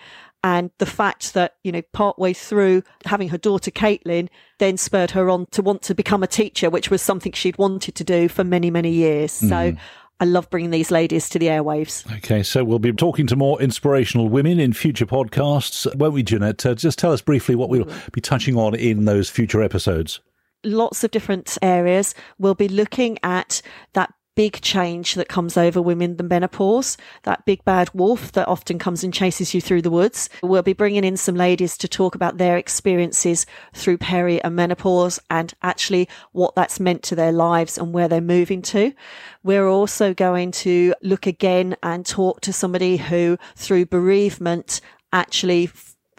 And 0.44 0.70
the 0.78 0.86
fact 0.86 1.34
that, 1.34 1.54
you 1.62 1.70
know, 1.70 1.82
partway 1.92 2.32
through 2.32 2.82
having 3.06 3.28
her 3.28 3.38
daughter 3.38 3.70
Caitlin 3.70 4.28
then 4.58 4.76
spurred 4.76 5.12
her 5.12 5.30
on 5.30 5.46
to 5.52 5.62
want 5.62 5.82
to 5.82 5.94
become 5.94 6.22
a 6.22 6.26
teacher, 6.26 6.68
which 6.68 6.90
was 6.90 7.00
something 7.00 7.32
she'd 7.32 7.58
wanted 7.58 7.94
to 7.94 8.04
do 8.04 8.28
for 8.28 8.42
many, 8.42 8.68
many 8.68 8.90
years. 8.90 9.40
Mm. 9.40 9.48
So 9.48 9.80
I 10.22 10.24
love 10.24 10.48
bringing 10.50 10.70
these 10.70 10.92
ladies 10.92 11.28
to 11.30 11.40
the 11.40 11.48
airwaves. 11.48 12.08
Okay, 12.18 12.44
so 12.44 12.62
we'll 12.62 12.78
be 12.78 12.92
talking 12.92 13.26
to 13.26 13.34
more 13.34 13.60
inspirational 13.60 14.28
women 14.28 14.60
in 14.60 14.72
future 14.72 15.04
podcasts, 15.04 15.92
won't 15.96 16.14
we, 16.14 16.22
Jeanette? 16.22 16.64
Uh, 16.64 16.76
just 16.76 16.96
tell 16.96 17.10
us 17.10 17.20
briefly 17.20 17.56
what 17.56 17.68
we'll 17.68 17.90
be 18.12 18.20
touching 18.20 18.56
on 18.56 18.76
in 18.76 19.04
those 19.04 19.28
future 19.28 19.60
episodes 19.62 20.20
lots 20.64 21.02
of 21.02 21.10
different 21.10 21.58
areas. 21.60 22.14
We'll 22.38 22.54
be 22.54 22.68
looking 22.68 23.18
at 23.24 23.62
that 23.94 24.14
big 24.34 24.60
change 24.60 25.14
that 25.14 25.28
comes 25.28 25.56
over 25.56 25.80
women 25.80 26.16
the 26.16 26.22
menopause, 26.22 26.96
that 27.24 27.44
big 27.44 27.64
bad 27.64 27.90
wolf 27.92 28.32
that 28.32 28.48
often 28.48 28.78
comes 28.78 29.04
and 29.04 29.12
chases 29.12 29.54
you 29.54 29.60
through 29.60 29.82
the 29.82 29.90
woods. 29.90 30.30
We'll 30.42 30.62
be 30.62 30.72
bringing 30.72 31.04
in 31.04 31.16
some 31.16 31.34
ladies 31.34 31.76
to 31.78 31.88
talk 31.88 32.14
about 32.14 32.38
their 32.38 32.56
experiences 32.56 33.46
through 33.74 33.98
peri 33.98 34.42
and 34.42 34.56
menopause 34.56 35.18
and 35.30 35.52
actually 35.62 36.08
what 36.32 36.54
that's 36.54 36.80
meant 36.80 37.02
to 37.04 37.14
their 37.14 37.32
lives 37.32 37.76
and 37.76 37.92
where 37.92 38.08
they're 38.08 38.20
moving 38.20 38.62
to. 38.62 38.92
We're 39.42 39.68
also 39.68 40.14
going 40.14 40.52
to 40.52 40.94
look 41.02 41.26
again 41.26 41.76
and 41.82 42.06
talk 42.06 42.40
to 42.42 42.52
somebody 42.52 42.96
who 42.96 43.38
through 43.56 43.86
bereavement 43.86 44.80
actually 45.12 45.70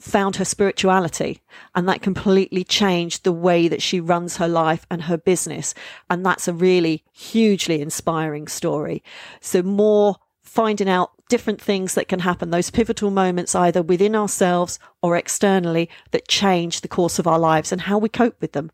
found 0.03 0.35
her 0.35 0.43
spirituality 0.43 1.39
and 1.73 1.87
that 1.87 2.01
completely 2.01 2.63
changed 2.63 3.23
the 3.23 3.31
way 3.31 3.69
that 3.69 3.81
she 3.81 4.01
runs 4.01 4.35
her 4.35 4.49
life 4.49 4.85
and 4.91 5.03
her 5.03 5.17
business. 5.17 5.73
And 6.09 6.25
that's 6.25 6.47
a 6.47 6.53
really 6.53 7.05
hugely 7.13 7.81
inspiring 7.81 8.49
story. 8.49 9.01
So 9.39 9.61
more 9.61 10.17
finding 10.41 10.89
out 10.89 11.11
different 11.29 11.61
things 11.61 11.95
that 11.95 12.09
can 12.09 12.19
happen, 12.19 12.49
those 12.49 12.69
pivotal 12.69 13.11
moments 13.11 13.55
either 13.55 13.81
within 13.81 14.13
ourselves 14.13 14.77
or 15.01 15.15
externally 15.15 15.89
that 16.11 16.27
change 16.27 16.81
the 16.81 16.89
course 16.89 17.17
of 17.17 17.25
our 17.25 17.39
lives 17.39 17.71
and 17.71 17.81
how 17.81 17.97
we 17.97 18.09
cope 18.09 18.39
with 18.41 18.51
them. 18.51 18.71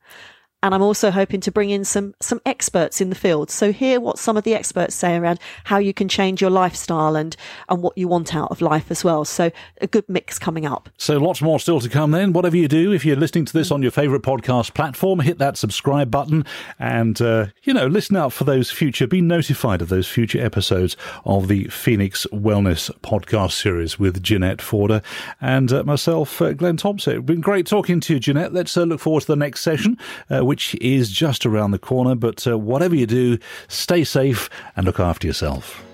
And 0.62 0.76
I'm 0.76 0.82
also 0.82 1.10
hoping 1.10 1.40
to 1.42 1.52
bring 1.52 1.70
in 1.70 1.86
some 1.86 2.14
some 2.20 2.42
experts 2.46 3.00
in 3.00 3.10
the 3.10 3.16
field. 3.16 3.50
So 3.50 3.72
hear 3.72 4.00
what 4.00 4.20
some 4.20 4.36
of 4.36 4.44
the 4.44 4.54
experts 4.54 4.96
say 4.96 5.16
around 5.16 5.40
how 5.64 5.78
you 5.78 5.94
can 5.94 6.10
change 6.10 6.42
your 6.42 6.50
lifestyle 6.50 7.16
and 7.16 7.36
and 7.70 7.82
what 7.82 7.98
you 7.98 8.08
want 8.08 8.36
out 8.36 8.52
of 8.52 8.62
life 8.62 8.92
as 8.92 9.04
well. 9.04 9.24
So 9.26 9.52
a 9.82 9.88
good 9.88 10.08
mix 10.10 10.38
coming 10.38 10.66
up. 10.66 10.90
So 10.98 11.18
lots 11.18 11.42
more 11.42 11.60
still 11.60 11.80
to 11.80 11.90
come 11.90 12.12
then. 12.12 12.34
Whatever 12.34 12.58
you 12.58 12.68
do, 12.68 12.92
if 12.92 13.06
you're 13.06 13.16
listening 13.16 13.46
to 13.46 13.54
this 13.54 13.72
on 13.72 13.82
your 13.82 13.92
favorite 13.92 14.22
podcast 14.22 14.74
platform, 14.74 15.22
hit 15.22 15.38
that 15.38 15.58
subscribe 15.58 16.12
button 16.12 16.46
and 16.78 17.22
uh, 17.22 17.48
you 17.64 17.74
know, 17.74 17.88
listen 17.88 18.16
out 18.16 18.34
for 18.34 18.44
those 18.44 18.70
future 18.70 19.08
be 19.08 19.22
notified 19.22 19.82
of 19.82 19.90
those 19.90 20.08
future 20.08 20.44
episodes 20.44 20.98
of 21.26 21.48
the 21.48 21.66
Phoenix 21.66 22.28
Wellness 22.34 22.92
podcast 23.00 23.54
series 23.54 23.98
with 23.98 24.22
Jeanette 24.22 24.62
Forder 24.62 25.02
and 25.40 25.72
uh, 25.72 25.84
myself 25.84 26.42
uh, 26.42 26.52
Glenn 26.54 26.78
Thompson. 26.78 27.18
It's 27.18 27.26
been 27.26 27.42
great 27.42 27.66
talking 27.66 28.02
to 28.02 28.14
you 28.16 28.20
Jeanette. 28.20 28.54
Let's 28.54 28.76
uh, 28.76 28.84
look 28.84 29.00
forward 29.00 29.22
to 29.22 29.28
the 29.28 29.36
next 29.38 29.62
session 29.62 29.98
uh, 30.30 30.44
which 30.50 30.74
is 30.82 31.12
just 31.12 31.46
around 31.46 31.70
the 31.70 31.78
corner. 31.78 32.16
But 32.16 32.48
uh, 32.48 32.58
whatever 32.58 32.96
you 32.96 33.06
do, 33.06 33.38
stay 33.68 34.04
safe 34.04 34.50
and 34.76 34.84
look 34.84 35.00
after 35.00 35.28
yourself. 35.28 35.86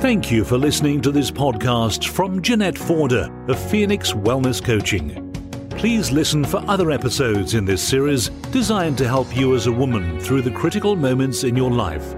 Thank 0.00 0.32
you 0.32 0.46
for 0.46 0.56
listening 0.56 1.02
to 1.02 1.12
this 1.12 1.30
podcast 1.30 2.08
from 2.08 2.40
Jeanette 2.40 2.78
Forder 2.78 3.30
of 3.48 3.70
Phoenix 3.70 4.12
Wellness 4.12 4.64
Coaching. 4.64 5.30
Please 5.72 6.10
listen 6.10 6.42
for 6.42 6.64
other 6.66 6.90
episodes 6.90 7.52
in 7.52 7.66
this 7.66 7.86
series 7.86 8.30
designed 8.50 8.96
to 8.96 9.06
help 9.06 9.36
you 9.36 9.54
as 9.54 9.66
a 9.66 9.72
woman 9.72 10.18
through 10.20 10.40
the 10.40 10.52
critical 10.52 10.96
moments 10.96 11.44
in 11.44 11.54
your 11.54 11.70
life. 11.70 12.14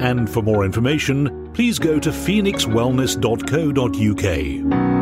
And 0.00 0.30
for 0.30 0.42
more 0.42 0.64
information, 0.64 1.52
please 1.52 1.78
go 1.78 2.00
to 2.00 2.08
phoenixwellness.co.uk. 2.08 4.97